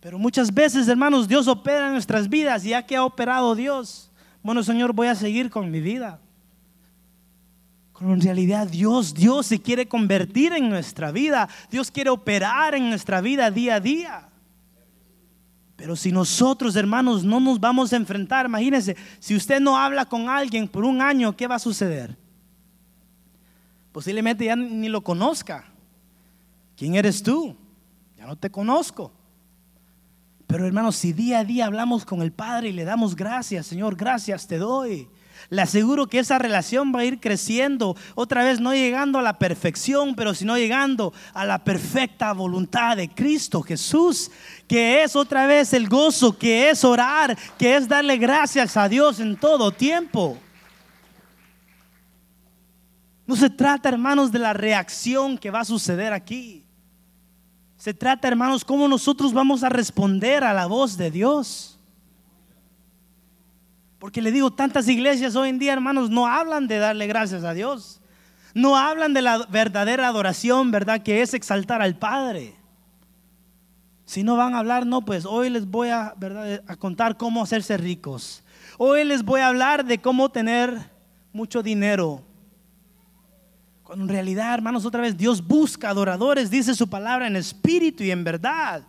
Pero 0.00 0.18
muchas 0.18 0.52
veces, 0.52 0.88
hermanos, 0.88 1.28
Dios 1.28 1.46
opera 1.46 1.86
en 1.86 1.92
nuestras 1.92 2.28
vidas 2.28 2.62
ya 2.62 2.84
que 2.84 2.96
ha 2.96 3.04
operado 3.04 3.54
Dios, 3.54 4.10
bueno, 4.42 4.62
Señor, 4.62 4.92
voy 4.92 5.08
a 5.08 5.16
seguir 5.16 5.50
con 5.50 5.70
mi 5.72 5.80
vida. 5.80 6.20
Con 7.92 8.12
en 8.12 8.20
realidad 8.20 8.68
Dios, 8.68 9.12
Dios 9.12 9.46
se 9.46 9.60
quiere 9.60 9.88
convertir 9.88 10.52
en 10.52 10.68
nuestra 10.68 11.10
vida. 11.10 11.48
Dios 11.68 11.90
quiere 11.90 12.10
operar 12.10 12.76
en 12.76 12.88
nuestra 12.88 13.20
vida 13.20 13.50
día 13.50 13.74
a 13.74 13.80
día. 13.80 14.28
Pero 15.74 15.96
si 15.96 16.12
nosotros, 16.12 16.76
hermanos, 16.76 17.24
no 17.24 17.40
nos 17.40 17.58
vamos 17.58 17.92
a 17.92 17.96
enfrentar, 17.96 18.46
imagínense, 18.46 18.96
si 19.18 19.34
usted 19.34 19.60
no 19.60 19.76
habla 19.76 20.06
con 20.06 20.28
alguien 20.28 20.68
por 20.68 20.84
un 20.84 21.02
año, 21.02 21.36
¿qué 21.36 21.48
va 21.48 21.56
a 21.56 21.58
suceder? 21.58 22.16
Posiblemente 23.90 24.44
ya 24.44 24.54
ni 24.54 24.88
lo 24.88 25.02
conozca. 25.02 25.64
¿Quién 26.76 26.94
eres 26.94 27.22
tú? 27.22 27.56
Ya 28.18 28.26
no 28.26 28.36
te 28.36 28.50
conozco. 28.50 29.12
Pero 30.46 30.66
hermanos, 30.66 30.96
si 30.96 31.12
día 31.12 31.40
a 31.40 31.44
día 31.44 31.66
hablamos 31.66 32.04
con 32.04 32.22
el 32.22 32.32
Padre 32.32 32.68
y 32.68 32.72
le 32.72 32.84
damos 32.84 33.16
gracias, 33.16 33.66
Señor, 33.66 33.96
gracias 33.96 34.46
te 34.46 34.58
doy. 34.58 35.08
Le 35.48 35.62
aseguro 35.62 36.06
que 36.06 36.18
esa 36.18 36.38
relación 36.38 36.92
va 36.94 37.00
a 37.00 37.04
ir 37.04 37.20
creciendo, 37.20 37.96
otra 38.14 38.42
vez 38.42 38.60
no 38.60 38.74
llegando 38.74 39.18
a 39.18 39.22
la 39.22 39.38
perfección, 39.38 40.14
pero 40.14 40.34
sino 40.34 40.56
llegando 40.56 41.12
a 41.34 41.44
la 41.44 41.62
perfecta 41.62 42.32
voluntad 42.32 42.96
de 42.96 43.08
Cristo 43.08 43.62
Jesús, 43.62 44.30
que 44.66 45.02
es 45.02 45.14
otra 45.14 45.46
vez 45.46 45.72
el 45.72 45.88
gozo, 45.88 46.36
que 46.36 46.70
es 46.70 46.84
orar, 46.84 47.36
que 47.58 47.76
es 47.76 47.86
darle 47.86 48.16
gracias 48.16 48.76
a 48.76 48.88
Dios 48.88 49.20
en 49.20 49.36
todo 49.36 49.70
tiempo. 49.72 50.38
No 53.26 53.36
se 53.36 53.50
trata, 53.50 53.88
hermanos, 53.88 54.30
de 54.32 54.38
la 54.38 54.52
reacción 54.52 55.36
que 55.36 55.50
va 55.50 55.60
a 55.60 55.64
suceder 55.64 56.12
aquí. 56.12 56.65
Se 57.76 57.92
trata, 57.92 58.28
hermanos, 58.28 58.64
cómo 58.64 58.88
nosotros 58.88 59.32
vamos 59.32 59.62
a 59.62 59.68
responder 59.68 60.44
a 60.44 60.54
la 60.54 60.66
voz 60.66 60.96
de 60.96 61.10
Dios. 61.10 61.78
Porque 63.98 64.22
le 64.22 64.32
digo, 64.32 64.52
tantas 64.52 64.88
iglesias 64.88 65.36
hoy 65.36 65.50
en 65.50 65.58
día, 65.58 65.72
hermanos, 65.72 66.10
no 66.10 66.26
hablan 66.26 66.68
de 66.68 66.78
darle 66.78 67.06
gracias 67.06 67.44
a 67.44 67.54
Dios. 67.54 68.00
No 68.54 68.76
hablan 68.76 69.12
de 69.12 69.22
la 69.22 69.46
verdadera 69.46 70.08
adoración, 70.08 70.70
¿verdad? 70.70 71.02
Que 71.02 71.20
es 71.20 71.34
exaltar 71.34 71.82
al 71.82 71.98
Padre. 71.98 72.56
Si 74.06 74.22
no 74.22 74.36
van 74.36 74.54
a 74.54 74.60
hablar, 74.60 74.86
no, 74.86 75.04
pues 75.04 75.26
hoy 75.26 75.50
les 75.50 75.66
voy 75.66 75.88
a, 75.88 76.14
¿verdad? 76.16 76.62
a 76.66 76.76
contar 76.76 77.16
cómo 77.16 77.42
hacerse 77.42 77.76
ricos. 77.76 78.42
Hoy 78.78 79.04
les 79.04 79.22
voy 79.22 79.40
a 79.40 79.48
hablar 79.48 79.84
de 79.84 79.98
cómo 79.98 80.30
tener 80.30 80.90
mucho 81.32 81.62
dinero. 81.62 82.25
Cuando 83.86 84.04
en 84.04 84.08
realidad, 84.08 84.52
hermanos, 84.52 84.84
otra 84.84 85.00
vez 85.00 85.16
Dios 85.16 85.46
busca 85.46 85.90
adoradores, 85.90 86.50
dice 86.50 86.74
su 86.74 86.88
palabra 86.88 87.28
en 87.28 87.36
espíritu 87.36 88.02
y 88.02 88.10
en 88.10 88.24
verdad. 88.24 88.82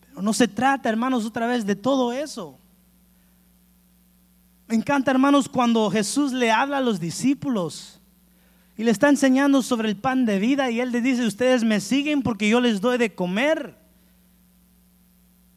Pero 0.00 0.20
no 0.20 0.32
se 0.32 0.48
trata, 0.48 0.88
hermanos, 0.88 1.24
otra 1.24 1.46
vez 1.46 1.64
de 1.64 1.76
todo 1.76 2.12
eso. 2.12 2.58
Me 4.66 4.74
encanta, 4.74 5.12
hermanos, 5.12 5.48
cuando 5.48 5.88
Jesús 5.88 6.32
le 6.32 6.50
habla 6.50 6.78
a 6.78 6.80
los 6.80 6.98
discípulos 6.98 8.00
y 8.76 8.82
le 8.82 8.90
está 8.90 9.08
enseñando 9.08 9.62
sobre 9.62 9.88
el 9.88 9.96
pan 9.96 10.26
de 10.26 10.40
vida 10.40 10.68
y 10.68 10.80
él 10.80 10.90
le 10.90 11.00
dice, 11.00 11.24
ustedes 11.24 11.62
me 11.62 11.78
siguen 11.78 12.22
porque 12.22 12.48
yo 12.48 12.60
les 12.60 12.80
doy 12.80 12.98
de 12.98 13.14
comer. 13.14 13.78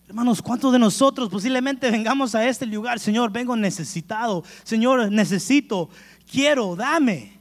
Hermanos, 0.08 0.42
¿cuántos 0.42 0.72
de 0.72 0.78
nosotros 0.78 1.30
posiblemente 1.30 1.90
vengamos 1.90 2.36
a 2.36 2.48
este 2.48 2.68
lugar? 2.68 3.00
Señor, 3.00 3.32
vengo 3.32 3.56
necesitado. 3.56 4.44
Señor, 4.64 5.12
necesito 5.12 5.90
quiero, 6.30 6.76
dame. 6.76 7.34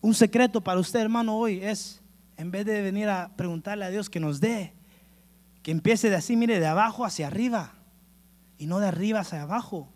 Un 0.00 0.14
secreto 0.14 0.60
para 0.60 0.78
usted, 0.78 1.00
hermano, 1.00 1.36
hoy 1.36 1.60
es, 1.62 2.00
en 2.36 2.50
vez 2.50 2.64
de 2.66 2.82
venir 2.82 3.08
a 3.08 3.30
preguntarle 3.34 3.84
a 3.84 3.90
Dios 3.90 4.08
que 4.08 4.20
nos 4.20 4.40
dé, 4.40 4.72
que 5.62 5.72
empiece 5.72 6.10
de 6.10 6.16
así, 6.16 6.36
mire, 6.36 6.60
de 6.60 6.66
abajo 6.66 7.04
hacia 7.04 7.26
arriba 7.26 7.72
y 8.58 8.66
no 8.66 8.78
de 8.78 8.86
arriba 8.86 9.20
hacia 9.20 9.42
abajo. 9.42 9.88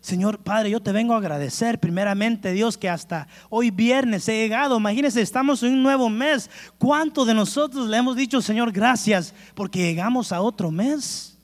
Señor 0.00 0.38
Padre, 0.38 0.70
yo 0.70 0.80
te 0.80 0.92
vengo 0.92 1.14
a 1.14 1.18
agradecer 1.18 1.80
primeramente, 1.80 2.52
Dios, 2.52 2.78
que 2.78 2.88
hasta 2.88 3.26
hoy 3.50 3.70
viernes 3.70 4.28
he 4.28 4.36
llegado. 4.36 4.78
Imagínense, 4.78 5.20
estamos 5.20 5.62
en 5.64 5.72
un 5.72 5.82
nuevo 5.82 6.08
mes. 6.08 6.48
¿Cuánto 6.78 7.24
de 7.24 7.34
nosotros 7.34 7.88
le 7.88 7.96
hemos 7.96 8.14
dicho, 8.14 8.40
Señor, 8.40 8.70
gracias, 8.70 9.34
porque 9.54 9.80
llegamos 9.80 10.30
a 10.30 10.40
otro 10.40 10.70
mes? 10.70 11.35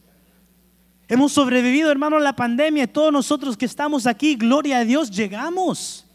Hemos 1.13 1.33
sobrevivido, 1.33 1.91
hermano, 1.91 2.17
a 2.17 2.21
la 2.21 2.35
pandemia. 2.35 2.91
Todos 2.91 3.13
nosotros 3.13 3.55
que 3.55 3.67
estamos 3.67 4.07
aquí, 4.07 4.35
gloria 4.35 4.79
a 4.79 4.85
Dios, 4.87 5.11
llegamos. 5.11 6.07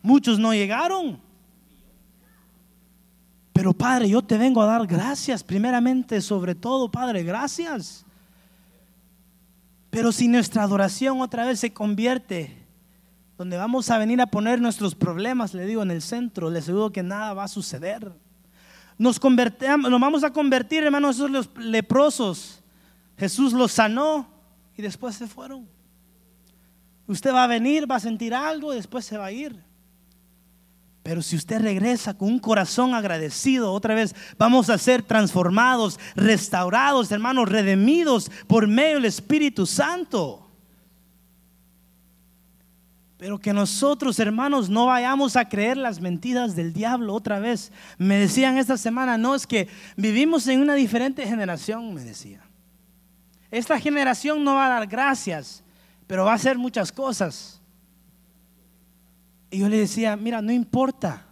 Muchos 0.00 0.38
no 0.38 0.54
llegaron. 0.54 1.20
Pero 3.52 3.74
Padre, 3.74 4.08
yo 4.08 4.22
te 4.22 4.38
vengo 4.38 4.62
a 4.62 4.64
dar 4.64 4.86
gracias, 4.86 5.44
primeramente, 5.44 6.22
sobre 6.22 6.54
todo, 6.54 6.90
Padre, 6.90 7.24
gracias. 7.24 8.06
Pero 9.90 10.10
si 10.12 10.28
nuestra 10.28 10.62
adoración 10.62 11.20
otra 11.20 11.44
vez 11.44 11.60
se 11.60 11.74
convierte, 11.74 12.56
donde 13.36 13.58
vamos 13.58 13.90
a 13.90 13.98
venir 13.98 14.18
a 14.22 14.28
poner 14.28 14.62
nuestros 14.62 14.94
problemas, 14.94 15.52
le 15.52 15.66
digo, 15.66 15.82
en 15.82 15.90
el 15.90 16.00
centro, 16.00 16.48
le 16.48 16.60
aseguro 16.60 16.90
que 16.90 17.02
nada 17.02 17.34
va 17.34 17.44
a 17.44 17.48
suceder. 17.48 18.10
Nos, 18.96 19.20
nos 19.22 20.00
vamos 20.00 20.24
a 20.24 20.32
convertir, 20.32 20.84
hermanos, 20.84 21.16
esos 21.16 21.50
leprosos 21.58 22.61
Jesús 23.22 23.52
los 23.52 23.70
sanó 23.70 24.26
y 24.76 24.82
después 24.82 25.14
se 25.14 25.28
fueron. 25.28 25.68
Usted 27.06 27.32
va 27.32 27.44
a 27.44 27.46
venir, 27.46 27.88
va 27.88 27.94
a 27.94 28.00
sentir 28.00 28.34
algo 28.34 28.72
y 28.72 28.76
después 28.76 29.04
se 29.04 29.16
va 29.16 29.26
a 29.26 29.30
ir. 29.30 29.62
Pero 31.04 31.22
si 31.22 31.36
usted 31.36 31.62
regresa 31.62 32.14
con 32.14 32.26
un 32.26 32.40
corazón 32.40 32.94
agradecido, 32.94 33.72
otra 33.72 33.94
vez 33.94 34.12
vamos 34.38 34.70
a 34.70 34.76
ser 34.76 35.04
transformados, 35.04 36.00
restaurados, 36.16 37.12
hermanos, 37.12 37.48
redimidos 37.48 38.28
por 38.48 38.66
medio 38.66 38.96
del 38.96 39.04
Espíritu 39.04 39.66
Santo. 39.66 40.50
Pero 43.18 43.38
que 43.38 43.52
nosotros, 43.52 44.18
hermanos, 44.18 44.68
no 44.68 44.86
vayamos 44.86 45.36
a 45.36 45.48
creer 45.48 45.76
las 45.76 46.00
mentiras 46.00 46.56
del 46.56 46.72
diablo 46.72 47.14
otra 47.14 47.38
vez. 47.38 47.70
Me 47.98 48.18
decían 48.18 48.58
esta 48.58 48.76
semana, 48.76 49.16
no, 49.16 49.36
es 49.36 49.46
que 49.46 49.68
vivimos 49.96 50.48
en 50.48 50.60
una 50.60 50.74
diferente 50.74 51.24
generación, 51.24 51.94
me 51.94 52.02
decía. 52.02 52.42
Esta 53.52 53.78
generación 53.78 54.42
no 54.42 54.54
va 54.54 54.64
a 54.64 54.70
dar 54.70 54.86
gracias, 54.86 55.62
pero 56.06 56.24
va 56.24 56.32
a 56.32 56.36
hacer 56.36 56.56
muchas 56.56 56.90
cosas. 56.90 57.60
Y 59.50 59.58
yo 59.58 59.68
le 59.68 59.76
decía, 59.76 60.16
mira, 60.16 60.40
no 60.40 60.52
importa, 60.52 61.26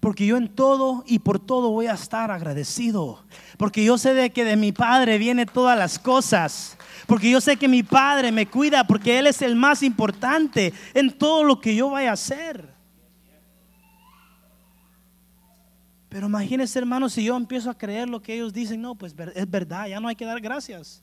porque 0.00 0.24
yo 0.24 0.38
en 0.38 0.48
todo 0.48 1.04
y 1.06 1.18
por 1.18 1.38
todo 1.38 1.70
voy 1.70 1.86
a 1.86 1.92
estar 1.92 2.30
agradecido, 2.30 3.22
porque 3.58 3.84
yo 3.84 3.98
sé 3.98 4.14
de 4.14 4.30
que 4.30 4.46
de 4.46 4.56
mi 4.56 4.72
Padre 4.72 5.18
vienen 5.18 5.46
todas 5.46 5.78
las 5.78 5.98
cosas. 5.98 6.78
Porque 7.06 7.30
yo 7.30 7.40
sé 7.40 7.56
que 7.56 7.68
mi 7.68 7.82
Padre 7.82 8.32
me 8.32 8.46
cuida, 8.46 8.86
porque 8.86 9.18
Él 9.18 9.26
es 9.26 9.42
el 9.42 9.56
más 9.56 9.82
importante 9.82 10.72
en 10.94 11.10
todo 11.10 11.44
lo 11.44 11.60
que 11.60 11.74
yo 11.74 11.90
vaya 11.90 12.10
a 12.10 12.14
hacer. 12.14 12.72
Pero 16.08 16.28
imagínense, 16.28 16.78
hermanos, 16.78 17.12
si 17.12 17.24
yo 17.24 17.36
empiezo 17.36 17.68
a 17.68 17.76
creer 17.76 18.08
lo 18.08 18.22
que 18.22 18.34
ellos 18.34 18.52
dicen, 18.52 18.80
no, 18.80 18.94
pues 18.94 19.14
es 19.34 19.50
verdad, 19.50 19.88
ya 19.88 20.00
no 20.00 20.08
hay 20.08 20.16
que 20.16 20.24
dar 20.24 20.40
gracias. 20.40 21.02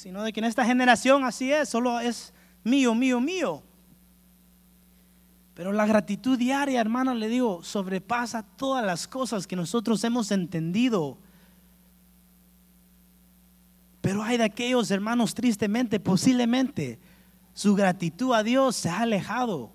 Sino 0.00 0.22
de 0.22 0.32
que 0.32 0.40
en 0.40 0.46
esta 0.46 0.64
generación 0.64 1.24
así 1.24 1.52
es, 1.52 1.68
solo 1.68 2.00
es 2.00 2.32
mío, 2.64 2.94
mío, 2.94 3.20
mío. 3.20 3.62
Pero 5.54 5.72
la 5.72 5.86
gratitud 5.86 6.38
diaria, 6.38 6.80
hermano, 6.80 7.14
le 7.14 7.28
digo, 7.28 7.62
sobrepasa 7.62 8.42
todas 8.42 8.84
las 8.84 9.06
cosas 9.06 9.46
que 9.46 9.56
nosotros 9.56 10.02
hemos 10.04 10.30
entendido 10.30 11.18
pero 14.00 14.22
hay 14.22 14.38
de 14.38 14.44
aquellos 14.44 14.90
hermanos, 14.90 15.34
tristemente, 15.34 16.00
posiblemente, 16.00 16.98
su 17.52 17.74
gratitud 17.74 18.32
a 18.32 18.42
Dios 18.42 18.76
se 18.76 18.88
ha 18.88 19.00
alejado. 19.00 19.72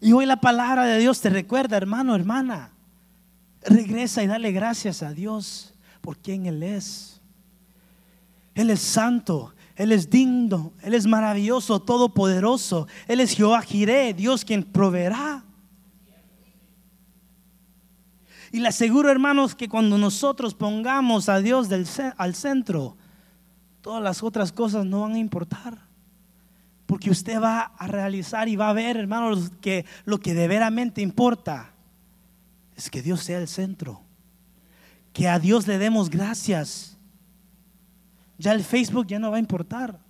Y 0.00 0.12
hoy 0.12 0.26
la 0.26 0.40
palabra 0.40 0.84
de 0.84 0.98
Dios 0.98 1.20
te 1.20 1.30
recuerda, 1.30 1.76
hermano, 1.76 2.16
hermana, 2.16 2.72
regresa 3.62 4.22
y 4.22 4.26
dale 4.26 4.50
gracias 4.50 5.02
a 5.02 5.12
Dios 5.12 5.74
por 6.00 6.18
quien 6.18 6.46
Él 6.46 6.62
es. 6.62 7.21
Él 8.54 8.70
es 8.70 8.80
santo, 8.80 9.54
Él 9.76 9.92
es 9.92 10.10
digno, 10.10 10.72
Él 10.82 10.94
es 10.94 11.06
maravilloso, 11.06 11.80
todopoderoso. 11.80 12.86
Él 13.08 13.20
es 13.20 13.34
Jehová 13.34 13.62
Jireh, 13.62 14.14
Dios 14.14 14.44
quien 14.44 14.62
proveerá. 14.62 15.44
Y 18.52 18.60
le 18.60 18.68
aseguro, 18.68 19.10
hermanos, 19.10 19.54
que 19.54 19.68
cuando 19.68 19.96
nosotros 19.96 20.52
pongamos 20.52 21.30
a 21.30 21.38
Dios 21.38 21.68
al 22.18 22.34
centro, 22.34 22.98
todas 23.80 24.02
las 24.02 24.22
otras 24.22 24.52
cosas 24.52 24.84
no 24.84 25.00
van 25.00 25.14
a 25.14 25.18
importar. 25.18 25.78
Porque 26.84 27.08
usted 27.08 27.40
va 27.40 27.72
a 27.78 27.86
realizar 27.86 28.48
y 28.48 28.56
va 28.56 28.68
a 28.68 28.74
ver, 28.74 28.98
hermanos, 28.98 29.50
que 29.62 29.86
lo 30.04 30.20
que 30.20 30.34
de 30.34 30.48
veramente 30.48 31.00
importa 31.00 31.72
es 32.76 32.90
que 32.90 33.00
Dios 33.00 33.22
sea 33.22 33.38
el 33.38 33.48
centro. 33.48 34.02
Que 35.14 35.28
a 35.28 35.38
Dios 35.38 35.66
le 35.66 35.78
demos 35.78 36.10
gracias. 36.10 36.91
Ya 38.42 38.52
el 38.52 38.64
Facebook 38.64 39.06
ya 39.06 39.20
no 39.20 39.30
va 39.30 39.36
a 39.36 39.40
importar. 39.40 40.00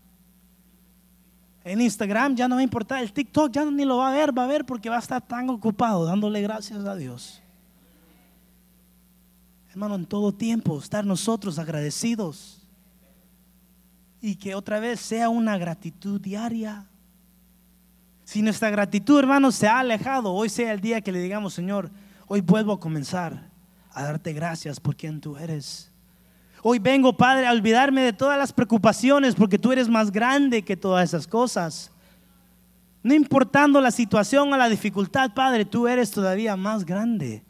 En 1.65 1.83
Instagram 1.83 2.35
ya 2.35 2.49
no 2.49 2.55
va 2.55 2.63
a 2.63 2.65
importar. 2.65 3.03
El 3.03 3.13
TikTok 3.13 3.53
ya 3.53 3.63
ni 3.67 3.85
lo 3.85 3.99
va 3.99 4.09
a 4.09 4.13
ver, 4.13 4.37
va 4.37 4.45
a 4.45 4.47
ver 4.47 4.65
porque 4.65 4.89
va 4.89 4.97
a 4.97 5.01
estar 5.01 5.21
tan 5.21 5.51
ocupado 5.51 6.07
dándole 6.07 6.41
gracias 6.41 6.83
a 6.87 6.97
Dios. 6.97 7.43
Hermano, 9.69 9.97
en 9.97 10.07
todo 10.07 10.33
tiempo 10.33 10.79
estar 10.79 11.05
nosotros 11.05 11.59
agradecidos. 11.59 12.67
Y 14.23 14.37
que 14.37 14.55
otra 14.55 14.81
vez 14.81 14.99
sea 15.01 15.29
una 15.29 15.59
gratitud 15.59 16.19
diaria. 16.19 16.87
Si 18.25 18.41
nuestra 18.41 18.71
gratitud, 18.71 19.19
hermano, 19.19 19.53
se 19.53 19.69
ha 19.69 19.81
alejado, 19.81 20.33
hoy 20.33 20.49
sea 20.49 20.73
el 20.73 20.81
día 20.81 21.03
que 21.03 21.13
le 21.13 21.21
digamos, 21.21 21.53
Señor, 21.53 21.91
hoy 22.29 22.41
vuelvo 22.41 22.73
a 22.73 22.81
comenzar 22.81 23.51
a 23.91 24.05
darte 24.05 24.33
gracias 24.33 24.81
por 24.81 24.97
quien 24.97 25.21
tú 25.21 25.37
eres. 25.37 25.92
Hoy 26.65 26.79
vengo, 26.79 27.17
Padre, 27.17 27.47
a 27.49 27.53
olvidarme 27.53 28.03
de 28.03 28.13
todas 28.13 28.39
las 28.39 28.53
preocupaciones 28.53 29.35
porque 29.35 29.59
tú 29.59 29.73
eres 29.73 29.89
más 29.89 30.13
grande 30.13 30.63
que 30.63 30.77
todas 30.77 31.09
esas 31.09 31.27
cosas. 31.27 31.91
No 33.03 33.13
importando 33.15 33.81
la 33.81 33.91
situación 33.91 34.53
o 34.53 34.57
la 34.57 34.69
dificultad, 34.69 35.35
Padre, 35.35 35.65
tú 35.65 35.89
eres 35.89 36.13
todavía 36.13 36.57
más 36.57 36.85
grande 36.85 37.45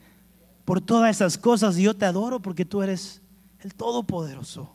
por 0.65 0.81
todas 0.81 1.15
esas 1.15 1.37
cosas 1.37 1.77
y 1.77 1.83
yo 1.83 1.95
te 1.95 2.07
adoro 2.07 2.41
porque 2.41 2.65
tú 2.65 2.83
eres 2.83 3.21
el 3.61 3.75
Todopoderoso. 3.75 4.75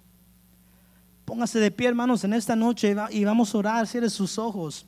Póngase 1.26 1.60
de 1.60 1.72
pie, 1.72 1.88
hermanos, 1.88 2.24
en 2.24 2.34
esta 2.34 2.56
noche 2.56 2.96
y 3.10 3.26
vamos 3.26 3.54
a 3.54 3.58
orar. 3.58 3.88
Cierre 3.88 4.10
sus 4.12 4.38
ojos. 4.38 4.86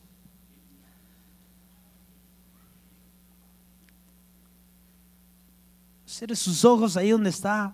Cierre 6.06 6.36
sus 6.36 6.64
ojos 6.64 6.96
ahí 6.96 7.10
donde 7.10 7.32
está. 7.32 7.74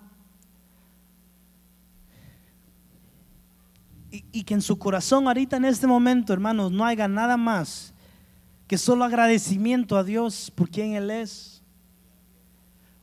Y, 4.31 4.43
que 4.43 4.53
en 4.53 4.61
su 4.61 4.77
corazón 4.77 5.27
ahorita 5.27 5.57
en 5.57 5.65
este 5.65 5.87
momento, 5.87 6.31
hermanos, 6.31 6.71
no 6.71 6.85
haya 6.85 7.07
nada 7.07 7.37
más 7.37 7.93
que 8.67 8.77
solo 8.77 9.03
agradecimiento 9.03 9.97
a 9.97 10.03
Dios 10.03 10.51
por 10.55 10.69
quien 10.69 10.93
Él 10.93 11.11
es. 11.11 11.61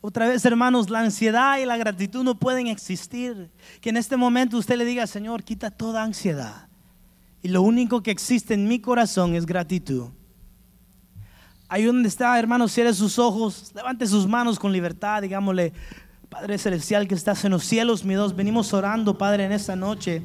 Otra 0.01 0.27
vez, 0.27 0.43
hermanos, 0.45 0.89
la 0.89 0.99
ansiedad 0.99 1.57
y 1.59 1.65
la 1.65 1.77
gratitud 1.77 2.23
no 2.23 2.35
pueden 2.35 2.67
existir. 2.67 3.49
Que 3.79 3.89
en 3.89 3.97
este 3.97 4.17
momento 4.17 4.57
usted 4.57 4.77
le 4.77 4.85
diga, 4.85 5.07
Señor, 5.07 5.43
quita 5.43 5.71
toda 5.71 6.03
ansiedad. 6.03 6.67
Y 7.41 7.49
lo 7.49 7.61
único 7.61 8.01
que 8.01 8.11
existe 8.11 8.53
en 8.53 8.67
mi 8.67 8.79
corazón 8.79 9.35
es 9.35 9.45
gratitud. 9.45 10.09
Ahí 11.69 11.83
donde 11.83 12.09
está, 12.09 12.37
hermanos, 12.37 12.71
cierre 12.71 12.93
sus 12.93 13.17
ojos, 13.17 13.71
levante 13.75 14.05
sus 14.07 14.27
manos 14.27 14.59
con 14.59 14.71
libertad, 14.71 15.21
digámosle, 15.21 15.73
Padre 16.29 16.57
Celestial 16.57 17.07
que 17.07 17.15
estás 17.15 17.45
en 17.45 17.51
los 17.51 17.63
cielos, 17.63 18.03
mi 18.03 18.15
Dios, 18.15 18.35
venimos 18.35 18.73
orando, 18.73 19.17
Padre, 19.17 19.45
en 19.45 19.51
esta 19.51 19.75
noche. 19.75 20.23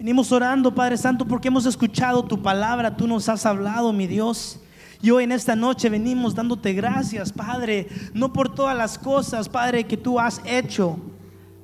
Venimos 0.00 0.32
orando, 0.32 0.74
Padre 0.74 0.96
Santo, 0.96 1.26
porque 1.26 1.48
hemos 1.48 1.66
escuchado 1.66 2.24
tu 2.24 2.40
palabra, 2.40 2.96
tú 2.96 3.06
nos 3.06 3.28
has 3.28 3.44
hablado, 3.44 3.92
mi 3.92 4.06
Dios. 4.06 4.58
Y 5.02 5.10
hoy 5.10 5.24
en 5.24 5.32
esta 5.32 5.54
noche 5.54 5.90
venimos 5.90 6.34
dándote 6.34 6.72
gracias, 6.72 7.30
Padre, 7.30 7.86
no 8.14 8.32
por 8.32 8.54
todas 8.54 8.74
las 8.74 8.98
cosas, 8.98 9.50
Padre, 9.50 9.84
que 9.84 9.98
tú 9.98 10.18
has 10.18 10.40
hecho 10.46 10.96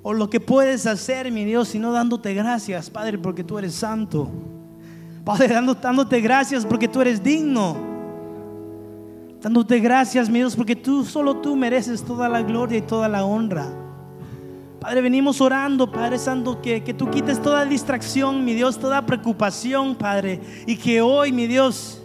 o 0.02 0.12
lo 0.12 0.28
que 0.28 0.38
puedes 0.38 0.86
hacer, 0.86 1.32
mi 1.32 1.46
Dios, 1.46 1.68
sino 1.68 1.92
dándote 1.92 2.34
gracias, 2.34 2.90
Padre, 2.90 3.16
porque 3.16 3.42
tú 3.42 3.56
eres 3.56 3.74
santo. 3.74 4.28
Padre, 5.24 5.54
dándote 5.54 6.20
gracias 6.20 6.66
porque 6.66 6.88
tú 6.88 7.00
eres 7.00 7.22
digno. 7.22 7.74
Dándote 9.40 9.80
gracias, 9.80 10.28
mi 10.28 10.40
Dios, 10.40 10.54
porque 10.54 10.76
tú, 10.76 11.06
solo 11.06 11.36
tú 11.36 11.56
mereces 11.56 12.04
toda 12.04 12.28
la 12.28 12.42
gloria 12.42 12.76
y 12.76 12.82
toda 12.82 13.08
la 13.08 13.24
honra. 13.24 13.85
Padre, 14.86 15.00
venimos 15.00 15.40
orando, 15.40 15.90
Padre 15.90 16.16
Santo, 16.16 16.62
que, 16.62 16.84
que 16.84 16.94
tú 16.94 17.10
quites 17.10 17.42
toda 17.42 17.64
distracción, 17.64 18.44
mi 18.44 18.54
Dios, 18.54 18.78
toda 18.78 19.04
preocupación, 19.04 19.96
Padre. 19.96 20.40
Y 20.64 20.76
que 20.76 21.00
hoy, 21.00 21.32
mi 21.32 21.48
Dios, 21.48 22.00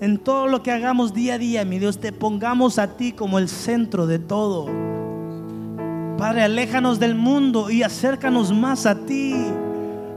en 0.00 0.16
todo 0.16 0.46
lo 0.46 0.62
que 0.62 0.72
hagamos 0.72 1.12
día 1.12 1.34
a 1.34 1.38
día, 1.38 1.62
mi 1.66 1.78
Dios, 1.78 2.00
te 2.00 2.10
pongamos 2.10 2.78
a 2.78 2.96
ti 2.96 3.12
como 3.12 3.38
el 3.38 3.50
centro 3.50 4.06
de 4.06 4.18
todo. 4.18 4.66
Padre, 6.16 6.44
aléjanos 6.44 6.98
del 7.00 7.16
mundo 7.16 7.68
y 7.68 7.82
acércanos 7.82 8.50
más 8.50 8.86
a 8.86 9.04
ti 9.04 9.34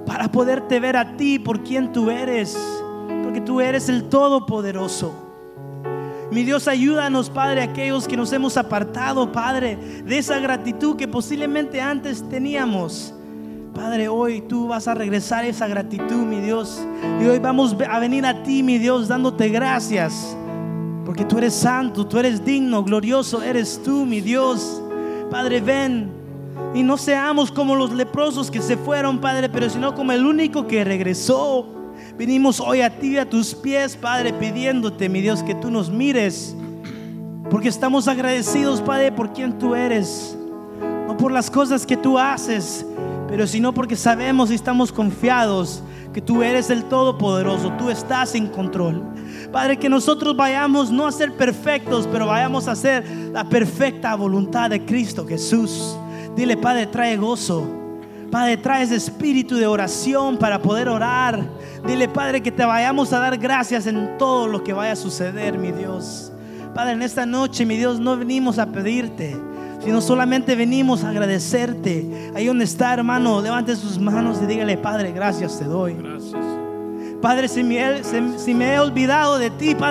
para 0.06 0.32
poderte 0.32 0.80
ver 0.80 0.96
a 0.96 1.18
ti 1.18 1.38
por 1.38 1.64
quien 1.64 1.92
tú 1.92 2.10
eres, 2.10 2.58
porque 3.26 3.42
tú 3.42 3.60
eres 3.60 3.90
el 3.90 4.08
Todopoderoso. 4.08 5.23
Mi 6.34 6.44
Dios, 6.44 6.68
ayúdanos, 6.68 7.30
Padre, 7.30 7.62
aquellos 7.62 8.08
que 8.08 8.18
nos 8.18 8.34
hemos 8.34 8.58
apartado, 8.58 9.32
Padre, 9.32 9.78
de 10.04 10.18
esa 10.18 10.40
gratitud 10.40 10.96
que 10.96 11.08
posiblemente 11.08 11.80
antes 11.80 12.28
teníamos. 12.28 13.14
Padre, 13.76 14.08
hoy 14.08 14.42
tú 14.42 14.68
vas 14.68 14.88
a 14.88 14.96
regresar 14.96 15.46
esa 15.46 15.68
gratitud, 15.68 16.26
mi 16.26 16.40
Dios. 16.40 16.84
Y 17.22 17.26
hoy 17.26 17.38
vamos 17.38 17.76
a 17.88 18.00
venir 18.00 18.26
a 18.26 18.42
ti, 18.42 18.64
mi 18.64 18.80
Dios, 18.80 19.08
dándote 19.08 19.50
gracias. 19.50 20.36
Porque 21.06 21.24
tú 21.24 21.38
eres 21.38 21.54
santo, 21.54 22.08
tú 22.08 22.18
eres 22.18 22.44
digno, 22.44 22.84
glorioso 22.84 23.44
eres 23.44 23.80
tú, 23.84 24.04
mi 24.04 24.20
Dios. 24.20 24.82
Padre, 25.30 25.62
ven. 25.62 26.12
Y 26.74 26.82
no 26.82 26.98
seamos 26.98 27.52
como 27.52 27.76
los 27.76 27.92
leprosos 27.92 28.50
que 28.50 28.64
se 28.64 28.76
fueron, 28.76 29.22
Padre, 29.22 29.50
pero 29.50 29.70
sino 29.70 29.94
como 29.94 30.12
el 30.12 30.26
único 30.26 30.66
que 30.66 30.84
regresó. 30.84 31.83
Venimos 32.18 32.60
hoy 32.60 32.82
a 32.82 33.00
ti, 33.00 33.18
a 33.18 33.28
tus 33.28 33.56
pies, 33.56 33.96
Padre, 33.96 34.34
pidiéndote, 34.34 35.10
mi 35.10 35.22
Dios, 35.22 35.42
que 35.42 35.56
tú 35.56 35.72
nos 35.72 35.90
mires. 35.90 36.56
Porque 37.50 37.70
estamos 37.70 38.08
agradecidos, 38.08 38.82
Padre, 38.82 39.12
por 39.12 39.34
quien 39.34 39.58
tú 39.58 39.74
eres. 39.74 40.38
No 41.08 41.18
por 41.18 41.32
las 41.32 41.50
cosas 41.50 41.86
que 41.86 41.98
tú 41.98 42.20
haces, 42.20 42.86
pero 43.28 43.48
sino 43.48 43.74
porque 43.74 43.96
sabemos 43.96 44.52
y 44.52 44.56
estamos 44.56 44.92
confiados 44.92 45.84
que 46.14 46.22
tú 46.22 46.44
eres 46.44 46.70
el 46.70 46.84
Todopoderoso, 46.84 47.74
tú 47.80 47.90
estás 47.90 48.36
en 48.36 48.48
control. 48.48 49.04
Padre, 49.52 49.78
que 49.78 49.90
nosotros 49.90 50.36
vayamos 50.36 50.92
no 50.92 51.08
a 51.08 51.12
ser 51.12 51.36
perfectos, 51.36 52.08
pero 52.12 52.28
vayamos 52.28 52.68
a 52.68 52.74
hacer 52.74 53.04
la 53.34 53.44
perfecta 53.44 54.16
voluntad 54.16 54.70
de 54.70 54.86
Cristo 54.86 55.26
Jesús. 55.28 55.98
Dile, 56.36 56.56
Padre, 56.58 56.86
trae 56.88 57.18
gozo. 57.18 57.83
Padre, 58.34 58.58
trae 58.58 58.82
ese 58.82 58.96
espíritu 58.96 59.58
de 59.58 59.68
oración 59.68 60.38
para 60.38 60.60
poder 60.60 60.90
orar. 60.90 61.40
Dile, 61.86 62.08
Padre, 62.08 62.42
que 62.42 62.52
te 62.52 62.66
vayamos 62.66 63.14
a 63.14 63.20
dar 63.20 63.38
gracias 63.38 63.86
en 63.86 64.18
todo 64.18 64.48
lo 64.48 64.64
que 64.64 64.74
vaya 64.74 64.94
a 64.94 64.96
suceder, 64.96 65.60
mi 65.60 65.72
Dios. 65.72 66.32
Padre, 66.74 66.94
en 66.94 67.04
esta 67.04 67.28
noche, 67.28 67.64
mi 67.64 67.78
Dios, 67.78 68.00
no 68.00 68.18
venimos 68.18 68.58
a 68.58 68.66
pedirte, 68.66 69.38
sino 69.84 70.02
solamente 70.02 70.56
venimos 70.56 71.04
a 71.04 71.10
agradecerte. 71.10 72.32
Ahí 72.34 72.48
donde 72.48 72.64
está, 72.64 72.96
hermano, 72.96 73.40
levante 73.40 73.76
sus 73.76 74.00
manos 74.00 74.40
y 74.42 74.48
dígale, 74.48 74.78
Padre, 74.78 75.12
gracias 75.12 75.60
te 75.60 75.66
doy. 75.66 75.94
Gracias. 75.94 76.44
Padre, 77.22 77.48
si 77.48 77.64
me, 77.64 78.04
si 78.04 78.54
me 78.56 78.74
he 78.74 78.80
olvidado 78.80 79.38
de 79.38 79.52
ti, 79.52 79.76
Padre. 79.76 79.82